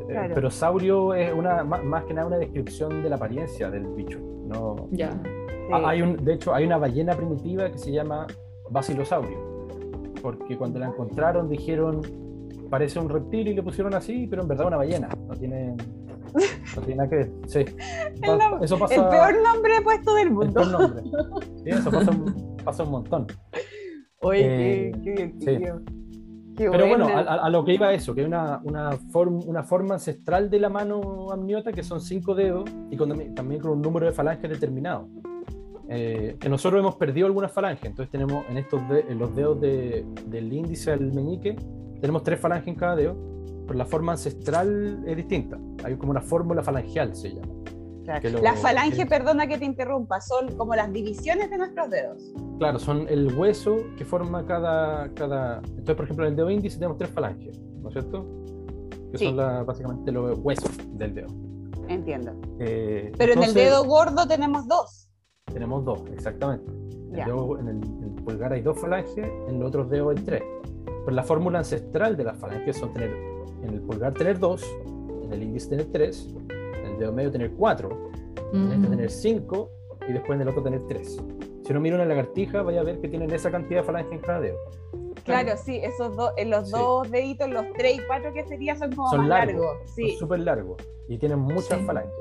Claro. 0.08 0.34
Pero 0.34 0.50
saurio 0.50 1.14
es 1.14 1.32
una, 1.32 1.62
más, 1.62 2.04
que 2.04 2.14
nada 2.14 2.26
una 2.26 2.38
descripción 2.38 3.02
de 3.02 3.10
la 3.10 3.16
apariencia 3.16 3.70
del 3.70 3.86
bicho. 3.86 4.18
No, 4.46 4.88
Ya. 4.90 5.12
Sí. 5.12 5.18
Ah, 5.72 5.82
Hay 5.88 6.02
un, 6.02 6.16
de 6.16 6.34
hecho, 6.34 6.54
hay 6.54 6.64
una 6.64 6.76
ballena 6.76 7.14
primitiva 7.14 7.70
que 7.70 7.78
se 7.78 7.90
llama 7.90 8.26
basilosaurio, 8.70 9.38
porque 10.20 10.56
cuando 10.56 10.78
la 10.78 10.88
encontraron 10.88 11.48
dijeron 11.48 12.00
parece 12.68 12.98
un 12.98 13.08
reptil 13.08 13.48
y 13.48 13.54
le 13.54 13.62
pusieron 13.62 13.94
así, 13.94 14.26
pero 14.28 14.42
en 14.42 14.48
verdad 14.48 14.66
una 14.66 14.76
ballena. 14.76 15.08
No 15.28 15.34
tiene, 15.34 15.74
no 16.76 16.82
tiene 16.82 16.96
nada 16.96 17.08
que 17.10 17.16
ver. 17.16 17.32
Sí. 17.46 17.64
Eso 18.62 18.78
pasa. 18.78 18.94
El 18.94 19.08
peor 19.08 19.42
nombre 19.42 19.72
puesto 19.82 20.14
del 20.14 20.28
el 20.28 20.32
mundo. 20.34 20.52
peor 20.54 20.70
nombre. 20.72 21.02
Sí, 21.62 21.70
eso 21.70 21.90
pasa 21.90 22.10
un, 22.10 22.56
pasa 22.64 22.82
un 22.84 22.90
montón. 22.90 23.26
Oye, 24.20 24.88
Eh, 24.88 24.92
qué, 25.04 25.14
qué 25.14 25.34
sí. 25.38 25.46
divertido. 25.56 25.82
Qué 26.56 26.70
Pero 26.70 26.86
bueno, 26.86 27.08
a, 27.08 27.18
a- 27.20 27.46
a 27.46 27.50
lo 27.50 27.64
que 27.64 27.74
iba 27.74 27.92
eso, 27.92 28.14
que 28.14 28.20
hay 28.20 28.26
una, 28.28 28.60
una, 28.62 28.92
form- 28.92 29.44
una 29.44 29.64
forma 29.64 29.94
ancestral 29.94 30.48
de 30.50 30.60
la 30.60 30.68
mano 30.68 31.32
amniota 31.32 31.72
que 31.72 31.82
son 31.82 32.00
cinco 32.00 32.34
dedos 32.34 32.64
y 32.90 32.96
con- 32.96 33.34
también 33.34 33.60
con 33.60 33.72
un 33.72 33.82
número 33.82 34.06
de 34.06 34.12
falanges 34.12 34.48
determinado. 34.50 35.08
Eh, 35.88 36.36
que 36.38 36.48
nosotros 36.48 36.80
hemos 36.80 36.94
perdido 36.94 37.26
algunas 37.26 37.52
falanges, 37.52 37.84
entonces 37.86 38.10
tenemos 38.10 38.44
en 38.48 38.56
estos 38.58 38.88
de- 38.88 39.00
en 39.00 39.18
los 39.18 39.34
dedos 39.34 39.60
de- 39.60 40.06
del 40.26 40.52
índice 40.52 40.92
al 40.92 41.12
meñique, 41.12 41.56
tenemos 42.00 42.22
tres 42.22 42.38
falanges 42.40 42.68
en 42.68 42.74
cada 42.76 42.94
dedo, 42.96 43.16
pero 43.66 43.78
la 43.78 43.84
forma 43.86 44.12
ancestral 44.12 45.02
es 45.06 45.16
distinta. 45.16 45.58
Hay 45.84 45.96
como 45.96 46.10
una 46.10 46.20
fórmula 46.20 46.62
falangeal, 46.62 47.14
se 47.14 47.30
llama. 47.34 47.52
Claro. 48.04 48.28
lo- 48.32 48.42
la 48.42 48.52
falange, 48.54 49.06
perdona 49.06 49.46
que 49.46 49.56
te 49.56 49.64
interrumpa, 49.64 50.20
son 50.20 50.54
como 50.56 50.74
las 50.74 50.92
divisiones 50.92 51.48
de 51.48 51.56
nuestros 51.56 51.88
dedos. 51.88 52.22
Claro, 52.58 52.78
son 52.78 53.06
el 53.08 53.34
hueso 53.34 53.78
que 53.96 54.04
forma 54.04 54.44
cada, 54.44 55.08
cada... 55.14 55.60
Entonces, 55.68 55.94
por 55.96 56.04
ejemplo, 56.04 56.26
en 56.26 56.32
el 56.32 56.36
dedo 56.36 56.50
índice 56.50 56.76
tenemos 56.76 56.98
tres 56.98 57.08
falanges, 57.10 57.58
¿no 57.80 57.88
es 57.88 57.94
cierto? 57.94 58.26
Que 59.10 59.16
Sí. 59.18 59.24
son 59.24 59.36
la- 59.38 59.62
básicamente 59.62 60.12
los 60.12 60.38
huesos 60.38 60.70
del 60.98 61.14
dedo. 61.14 61.28
Entiendo. 61.88 62.32
Eh, 62.60 63.10
Pero 63.16 63.32
en 63.32 63.38
el 63.38 63.44
entonces, 63.48 63.54
dedo 63.54 63.84
gordo 63.86 64.26
tenemos 64.28 64.68
dos. 64.68 65.08
Tenemos 65.50 65.82
dos, 65.86 66.02
exactamente. 66.12 66.70
El 67.10 67.24
dedo- 67.24 67.58
en 67.58 67.68
el, 67.68 67.76
en 67.84 68.02
el 68.04 68.22
pulgar 68.22 68.52
hay 68.52 68.60
dos 68.60 68.78
falanges, 68.78 69.30
en 69.48 69.58
los 69.60 69.68
otros 69.68 69.88
dedos 69.88 70.14
hay 70.14 70.22
tres. 70.24 70.42
Pero 70.84 71.10
la 71.16 71.22
fórmula 71.22 71.60
ancestral 71.60 72.18
de 72.18 72.24
las 72.24 72.36
falanges 72.36 72.76
son 72.76 72.92
tener, 72.92 73.10
en 73.64 73.74
el 73.74 73.80
pulgar 73.80 74.12
tener 74.14 74.38
dos, 74.38 74.62
en 75.24 75.32
el 75.32 75.42
índice 75.42 75.68
tener 75.70 75.86
tres, 75.92 76.28
en 76.50 76.86
el 76.92 76.98
dedo 76.98 77.12
medio 77.12 77.30
tener 77.30 77.50
cuatro, 77.52 78.10
en 78.52 78.70
este 78.72 78.88
tener 78.88 79.10
cinco 79.10 79.70
y 80.08 80.12
después 80.12 80.36
en 80.36 80.42
el 80.42 80.48
otro 80.48 80.62
tener 80.62 80.82
tres. 80.86 81.16
Si 81.64 81.70
uno 81.72 81.80
mira 81.80 81.96
una 81.96 82.04
lagartija, 82.04 82.62
vaya 82.62 82.80
a 82.80 82.84
ver 82.84 83.00
que 83.00 83.08
tienen 83.08 83.30
esa 83.32 83.50
cantidad 83.50 83.80
de 83.80 83.86
falanges 83.86 84.12
en 84.12 84.18
cada 84.18 84.40
dedo. 84.40 84.58
Claro, 85.24 85.52
sí, 85.56 85.76
esos 85.82 86.14
dos, 86.14 86.32
en 86.36 86.50
los 86.50 86.66
Sí. 86.68 86.72
dos 86.76 87.10
deditos, 87.10 87.48
los 87.48 87.64
tres 87.76 87.96
y 87.96 88.00
cuatro 88.06 88.32
que 88.34 88.44
sería 88.44 88.76
son 88.76 88.92
como 88.92 89.08
Son 89.08 89.20
más 89.20 89.28
largos, 89.28 89.62
largos. 89.64 89.90
Sí. 89.90 90.10
Son 90.10 90.18
súper 90.18 90.40
largos 90.40 90.76
y 91.08 91.16
tienen 91.18 91.38
muchas 91.38 91.78
Sí. 91.78 91.84
falanges. 91.86 92.12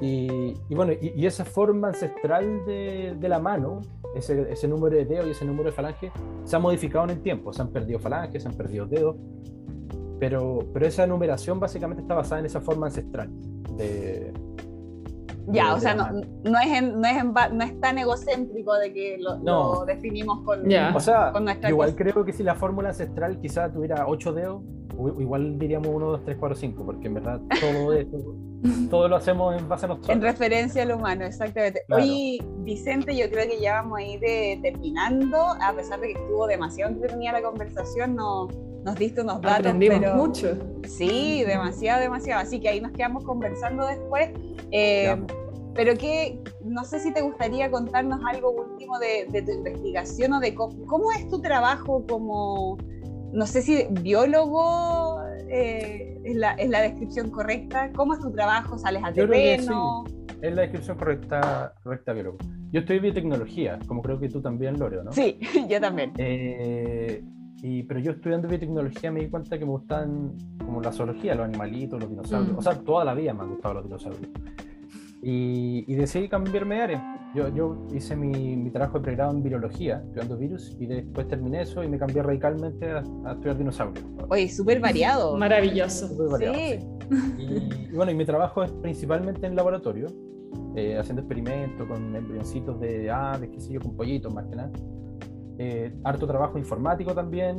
Y, 0.00 0.54
y 0.68 0.74
bueno, 0.74 0.92
y, 0.92 1.12
y 1.14 1.26
esa 1.26 1.44
forma 1.44 1.88
ancestral 1.88 2.64
de, 2.66 3.14
de 3.18 3.28
la 3.28 3.38
mano, 3.38 3.80
ese, 4.14 4.50
ese 4.50 4.66
número 4.68 4.96
de 4.96 5.04
dedos 5.04 5.26
y 5.26 5.30
ese 5.30 5.44
número 5.44 5.64
de 5.64 5.72
falanges, 5.72 6.12
se 6.44 6.56
ha 6.56 6.58
modificado 6.58 7.04
en 7.04 7.10
el 7.10 7.20
tiempo. 7.22 7.52
Se 7.52 7.60
han 7.62 7.68
perdido 7.68 7.98
falanges, 7.98 8.42
se 8.42 8.48
han 8.48 8.54
perdido 8.56 8.86
dedos, 8.86 9.16
pero, 10.18 10.60
pero 10.72 10.86
esa 10.86 11.06
numeración 11.06 11.60
básicamente 11.60 12.02
está 12.02 12.14
basada 12.14 12.40
en 12.40 12.46
esa 12.46 12.60
forma 12.60 12.86
ancestral. 12.86 13.28
De, 13.76 14.32
Ya, 15.48 15.74
o 15.74 15.78
sea, 15.80 15.94
no, 15.94 16.08
no, 16.12 16.58
es 16.58 16.66
en- 16.72 17.00
no, 17.00 17.06
es 17.06 17.16
en 17.18 17.32
no 17.32 17.64
es 17.64 17.80
tan 17.80 17.98
egocéntrico 17.98 18.74
de 18.74 18.92
que 18.92 19.16
lo, 19.20 19.38
No. 19.38 19.74
lo 19.74 19.84
definimos 19.84 20.40
con, 20.44 20.68
Ya. 20.68 20.92
O 20.94 20.98
sea, 21.00 21.30
con 21.32 21.44
nuestra 21.44 21.68
igual 21.70 21.90
cosa. 21.94 22.02
creo 22.04 22.24
que 22.24 22.32
si 22.32 22.42
la 22.42 22.54
fórmula 22.56 22.88
ancestral 22.88 23.38
quizá 23.40 23.70
tuviera 23.72 24.06
8 24.08 24.32
dedos, 24.32 24.62
igual 25.20 25.58
diríamos 25.58 25.88
1, 25.88 26.06
2, 26.10 26.24
3, 26.24 26.36
4, 26.40 26.56
5, 26.56 26.84
porque 26.84 27.06
en 27.06 27.14
verdad 27.14 27.40
todo, 27.60 27.92
esto, 27.92 28.16
todo 28.90 29.08
lo 29.08 29.14
hacemos 29.16 29.56
en 29.60 29.68
base 29.68 29.84
a 29.86 29.88
nosotros. 29.90 30.10
En 30.16 30.22
referencia 30.22 30.82
al 30.82 30.90
humano, 30.92 31.24
exactamente. 31.24 31.82
Claro. 31.86 32.02
Oye, 32.02 32.38
Vicente, 32.64 33.14
yo 33.16 33.30
creo 33.30 33.46
que 33.48 33.60
ya 33.60 33.82
vamos 33.82 33.98
a 33.98 34.02
ir 34.02 34.18
de- 34.18 34.58
terminando, 34.62 35.36
a 35.60 35.72
pesar 35.76 36.00
de 36.00 36.08
que 36.08 36.12
estuvo 36.14 36.46
demasiado 36.48 36.90
entretenida 36.90 37.32
la 37.32 37.42
conversación, 37.42 38.16
no, 38.16 38.48
nos 38.86 38.94
diste 38.94 39.20
unos 39.20 39.42
datos, 39.42 39.66
Aprendimos 39.66 39.98
pero 39.98 40.14
mucho. 40.14 40.56
sí, 40.84 41.42
demasiado, 41.44 42.00
demasiado. 42.00 42.40
Así 42.40 42.60
que 42.60 42.68
ahí 42.68 42.80
nos 42.80 42.92
quedamos 42.92 43.24
conversando 43.24 43.84
después. 43.84 44.30
Eh, 44.70 45.16
pero 45.74 45.94
que 45.96 46.40
no 46.64 46.84
sé 46.84 47.00
si 47.00 47.12
te 47.12 47.20
gustaría 47.20 47.68
contarnos 47.68 48.20
algo 48.24 48.52
último 48.52 48.98
de, 49.00 49.26
de 49.28 49.42
tu 49.42 49.50
investigación 49.50 50.34
o 50.34 50.40
de 50.40 50.54
cómo, 50.54 50.86
cómo 50.86 51.10
es 51.10 51.28
tu 51.28 51.42
trabajo 51.42 52.06
como, 52.06 52.78
no 53.32 53.46
sé 53.46 53.60
si 53.60 53.86
biólogo 53.90 55.20
eh, 55.48 56.20
es, 56.24 56.36
la, 56.36 56.52
es 56.52 56.70
la 56.70 56.80
descripción 56.80 57.30
correcta. 57.30 57.90
¿Cómo 57.92 58.14
es 58.14 58.20
tu 58.20 58.30
trabajo? 58.30 58.78
¿Sales 58.78 59.02
al 59.02 59.14
Yo 59.14 59.26
creo 59.26 59.36
que 59.36 59.56
terreno? 59.56 60.04
Es 60.40 60.54
la 60.54 60.62
descripción 60.62 60.96
correcta, 60.96 61.74
correcta 61.82 62.12
biólogo. 62.12 62.38
Yo 62.70 62.80
estoy 62.80 62.98
en 62.98 63.02
biotecnología, 63.02 63.80
como 63.88 64.00
creo 64.00 64.20
que 64.20 64.28
tú 64.28 64.40
también, 64.40 64.78
Loreo, 64.78 65.02
¿no? 65.02 65.12
Sí, 65.12 65.40
yo 65.68 65.80
también. 65.80 66.12
Eh, 66.18 67.20
y, 67.62 67.82
pero 67.84 68.00
yo 68.00 68.12
estudiando 68.12 68.48
biotecnología 68.48 69.10
me 69.10 69.20
di 69.20 69.28
cuenta 69.28 69.58
que 69.58 69.64
me 69.64 69.72
gustan 69.72 70.32
como 70.64 70.80
la 70.80 70.92
zoología, 70.92 71.34
los 71.34 71.46
animalitos, 71.46 72.00
los 72.00 72.10
dinosaurios. 72.10 72.54
Mm. 72.54 72.58
O 72.58 72.62
sea, 72.62 72.74
toda 72.74 73.04
la 73.04 73.14
vida 73.14 73.32
me 73.34 73.42
han 73.42 73.50
gustado 73.50 73.74
los 73.74 73.84
dinosaurios. 73.84 74.28
Y, 75.22 75.84
y 75.88 75.94
decidí 75.94 76.28
cambiarme 76.28 76.76
de 76.76 76.82
área. 76.82 77.12
Yo, 77.34 77.48
yo 77.54 77.86
hice 77.94 78.14
mi, 78.16 78.56
mi 78.56 78.70
trabajo 78.70 78.98
de 78.98 79.04
pregrado 79.04 79.32
en 79.32 79.42
virología, 79.42 79.98
estudiando 80.04 80.36
virus, 80.36 80.76
y 80.78 80.86
después 80.86 81.26
terminé 81.28 81.62
eso 81.62 81.82
y 81.82 81.88
me 81.88 81.98
cambié 81.98 82.22
radicalmente 82.22 82.90
a, 82.90 83.02
a 83.24 83.32
estudiar 83.32 83.58
dinosaurios. 83.58 84.04
Oye, 84.28 84.48
súper 84.48 84.80
variado. 84.80 85.36
Maravilloso. 85.36 86.08
Súper 86.08 86.28
variado, 86.28 86.54
Sí. 86.54 86.78
sí. 86.78 87.42
Y, 87.42 87.92
y 87.92 87.96
bueno, 87.96 88.12
y 88.12 88.14
mi 88.14 88.24
trabajo 88.24 88.62
es 88.62 88.70
principalmente 88.72 89.46
en 89.46 89.56
laboratorio, 89.56 90.06
eh, 90.76 90.96
haciendo 90.98 91.22
experimentos 91.22 91.86
con 91.86 92.14
embrioncitos 92.14 92.78
de 92.80 93.10
aves, 93.10 93.50
qué 93.50 93.60
sé 93.60 93.72
yo, 93.72 93.80
con 93.80 93.96
pollitos 93.96 94.32
más 94.32 94.46
que 94.46 94.56
nada. 94.56 94.70
Eh, 95.58 95.92
harto 96.04 96.26
trabajo 96.26 96.58
informático 96.58 97.14
también 97.14 97.56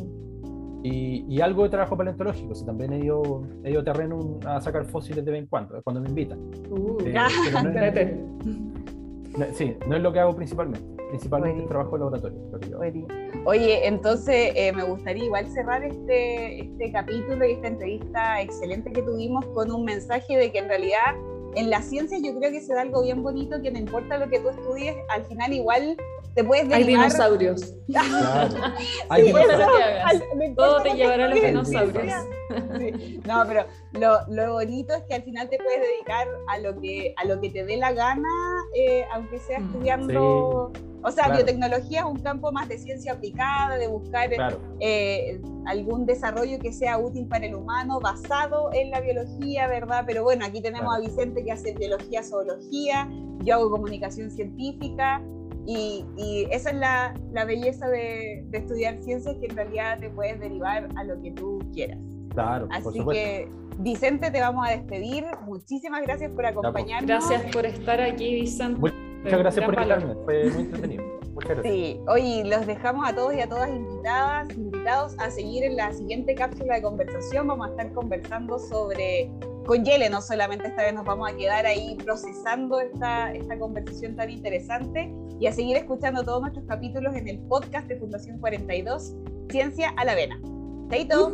y, 0.83 1.25
y 1.27 1.41
algo 1.41 1.63
de 1.63 1.69
trabajo 1.69 1.97
paleontológico. 1.97 2.51
o 2.51 2.55
sea, 2.55 2.67
también 2.67 2.93
he 2.93 2.99
ido, 3.05 3.43
he 3.63 3.71
ido 3.71 3.81
a 3.81 3.83
terreno 3.83 4.39
a 4.45 4.61
sacar 4.61 4.85
fósiles 4.85 5.25
de 5.25 5.31
vez 5.31 5.41
en 5.41 5.47
cuando, 5.47 5.81
cuando 5.83 6.01
me 6.01 6.09
invitan. 6.09 6.39
Uh, 6.69 6.97
Eh, 7.05 7.13
Ah, 7.17 7.27
no 7.63 7.69
es- 7.69 8.17
no- 9.37 9.45
sí, 9.53 9.75
no 9.87 9.95
es 9.95 10.01
lo 10.01 10.13
que 10.13 10.19
hago 10.19 10.35
principalmente. 10.35 10.85
Principalmente 11.09 11.61
el 11.63 11.67
trabajo 11.69 11.91
de 11.93 11.99
laboratorio. 11.99 12.37
Oye, 13.45 13.87
entonces 13.87 14.51
eh, 14.55 14.73
me 14.73 14.83
gustaría 14.83 15.23
igual 15.25 15.47
cerrar 15.47 15.83
este, 15.83 16.59
este 16.65 16.91
capítulo 16.91 17.45
y 17.47 17.53
esta 17.53 17.67
entrevista 17.67 18.41
excelente 18.41 18.91
que 18.91 19.01
tuvimos 19.01 19.45
con 19.47 19.71
un 19.71 19.85
mensaje 19.85 20.35
de 20.37 20.51
que 20.51 20.59
en 20.59 20.67
realidad 20.67 21.15
en 21.55 21.69
la 21.69 21.81
ciencia 21.81 22.17
yo 22.21 22.37
creo 22.37 22.51
que 22.51 22.59
se 22.61 22.73
da 22.73 22.81
algo 22.81 23.01
bien 23.03 23.23
bonito, 23.23 23.61
que 23.61 23.71
no 23.71 23.79
importa 23.79 24.17
lo 24.17 24.27
que 24.29 24.39
tú 24.39 24.49
estudies, 24.49 24.95
al 25.09 25.23
final 25.25 25.53
igual 25.53 25.95
te 26.37 26.43
puedes 26.43 26.69
derivar... 26.69 27.03
Hay 27.03 27.09
dinosaurios. 27.09 27.73
Hay 29.09 29.23
dinosaurios. 29.23 30.55
Todo 30.55 30.83
te 30.83 30.93
llevará 30.93 31.25
a 31.25 31.27
los 31.29 31.41
dinosaurios. 31.41 32.13
No, 33.25 33.43
pero 33.47 33.65
lo, 33.93 34.19
lo, 34.29 34.53
bonito 34.53 34.93
es 34.93 35.03
que 35.09 35.15
al 35.15 35.23
final 35.23 35.49
te 35.49 35.57
puedes 35.57 35.81
dedicar 35.81 36.27
a 36.47 36.59
lo 36.59 36.79
que, 36.79 37.15
a 37.17 37.25
lo 37.25 37.41
que 37.41 37.49
te 37.49 37.65
dé 37.65 37.77
la 37.77 37.91
gana, 37.91 38.29
eh, 38.75 39.03
aunque 39.13 39.39
sea 39.39 39.59
mm, 39.59 39.65
estudiando... 39.65 40.71
O 41.03 41.11
sea, 41.11 41.29
biotecnología 41.29 41.99
es 41.99 42.05
un 42.05 42.19
campo 42.19 42.51
más 42.51 42.67
de 42.67 42.77
ciencia 42.77 43.13
aplicada, 43.13 43.77
de 43.77 43.87
buscar 43.87 44.29
eh, 44.79 45.39
algún 45.65 46.05
desarrollo 46.05 46.59
que 46.59 46.73
sea 46.73 46.97
útil 46.97 47.27
para 47.27 47.45
el 47.45 47.55
humano 47.55 47.99
basado 47.99 48.71
en 48.73 48.91
la 48.91 48.99
biología, 48.99 49.67
¿verdad? 49.67 50.03
Pero 50.05 50.23
bueno, 50.23 50.43
aquí 50.45 50.59
tenemos 50.59 50.93
a 50.93 50.99
Vicente 50.99 51.45
que 51.45 51.51
hace 51.51 51.73
biología, 51.73 52.23
zoología, 52.23 53.07
yo 53.43 53.55
hago 53.55 53.69
comunicación 53.69 54.31
científica 54.31 55.21
y, 55.67 56.47
esa 56.49 56.69
es 56.69 56.75
la, 56.77 57.13
la 57.33 57.43
belleza 57.43 57.89
de, 57.89 58.43
de, 58.47 58.57
estudiar 58.57 59.01
ciencias 59.03 59.35
que 59.35 59.47
en 59.47 59.55
realidad 59.55 59.99
te 59.99 60.09
puedes 60.09 60.39
derivar 60.39 60.87
a 60.95 61.03
lo 61.03 61.21
que 61.21 61.31
tú 61.31 61.59
quieras. 61.73 61.99
Claro, 62.33 62.67
Así 62.71 63.03
que, 63.11 63.49
Vicente, 63.79 64.31
te 64.31 64.39
vamos 64.39 64.65
a 64.65 64.71
despedir. 64.71 65.25
Muchísimas 65.45 66.03
gracias 66.03 66.31
por 66.31 66.45
acompañarnos. 66.45 67.07
Gracias 67.09 67.53
por 67.53 67.65
estar 67.65 67.99
aquí, 67.99 68.33
Vicente. 68.35 68.79
Muchas 68.79 69.39
gracias 69.39 69.65
por 69.65 69.73
invitarme, 69.73 70.15
fue 70.23 70.49
muy 70.51 70.63
entretenido. 70.63 71.03
Muchas 71.33 71.49
gracias. 71.49 71.73
Sí, 71.73 71.99
hoy 72.07 72.43
los 72.45 72.65
dejamos 72.65 73.07
a 73.07 73.13
todos 73.13 73.33
y 73.33 73.41
a 73.41 73.49
todas 73.49 73.69
invitadas, 73.69 74.49
invitados 74.55 75.15
a 75.19 75.29
seguir 75.29 75.63
en 75.65 75.75
la 75.75 75.91
siguiente 75.91 76.33
cápsula 76.33 76.75
de 76.75 76.81
conversación. 76.81 77.47
Vamos 77.47 77.67
a 77.67 77.71
estar 77.71 77.91
conversando 77.91 78.57
sobre, 78.57 79.29
con 79.67 79.83
Yele, 79.83 80.09
no 80.09 80.21
solamente 80.21 80.67
esta 80.67 80.81
vez 80.81 80.93
nos 80.93 81.05
vamos 81.05 81.29
a 81.29 81.35
quedar 81.35 81.65
ahí 81.67 81.95
procesando 82.03 82.79
esta, 82.79 83.31
esta 83.33 83.59
conversación 83.59 84.15
tan 84.15 84.31
interesante 84.31 85.13
y 85.39 85.45
a 85.45 85.51
seguir 85.51 85.77
escuchando 85.77 86.23
todos 86.23 86.41
nuestros 86.41 86.65
capítulos 86.65 87.15
en 87.15 87.27
el 87.27 87.37
podcast 87.39 87.87
de 87.87 87.97
Fundación 87.97 88.39
42, 88.39 89.13
Ciencia 89.49 89.93
a 89.97 90.05
la 90.05 90.15
Vena. 90.15 90.39
Chaito. 90.89 91.33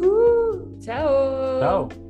Chao. 0.80 1.60
Chao. 1.60 2.03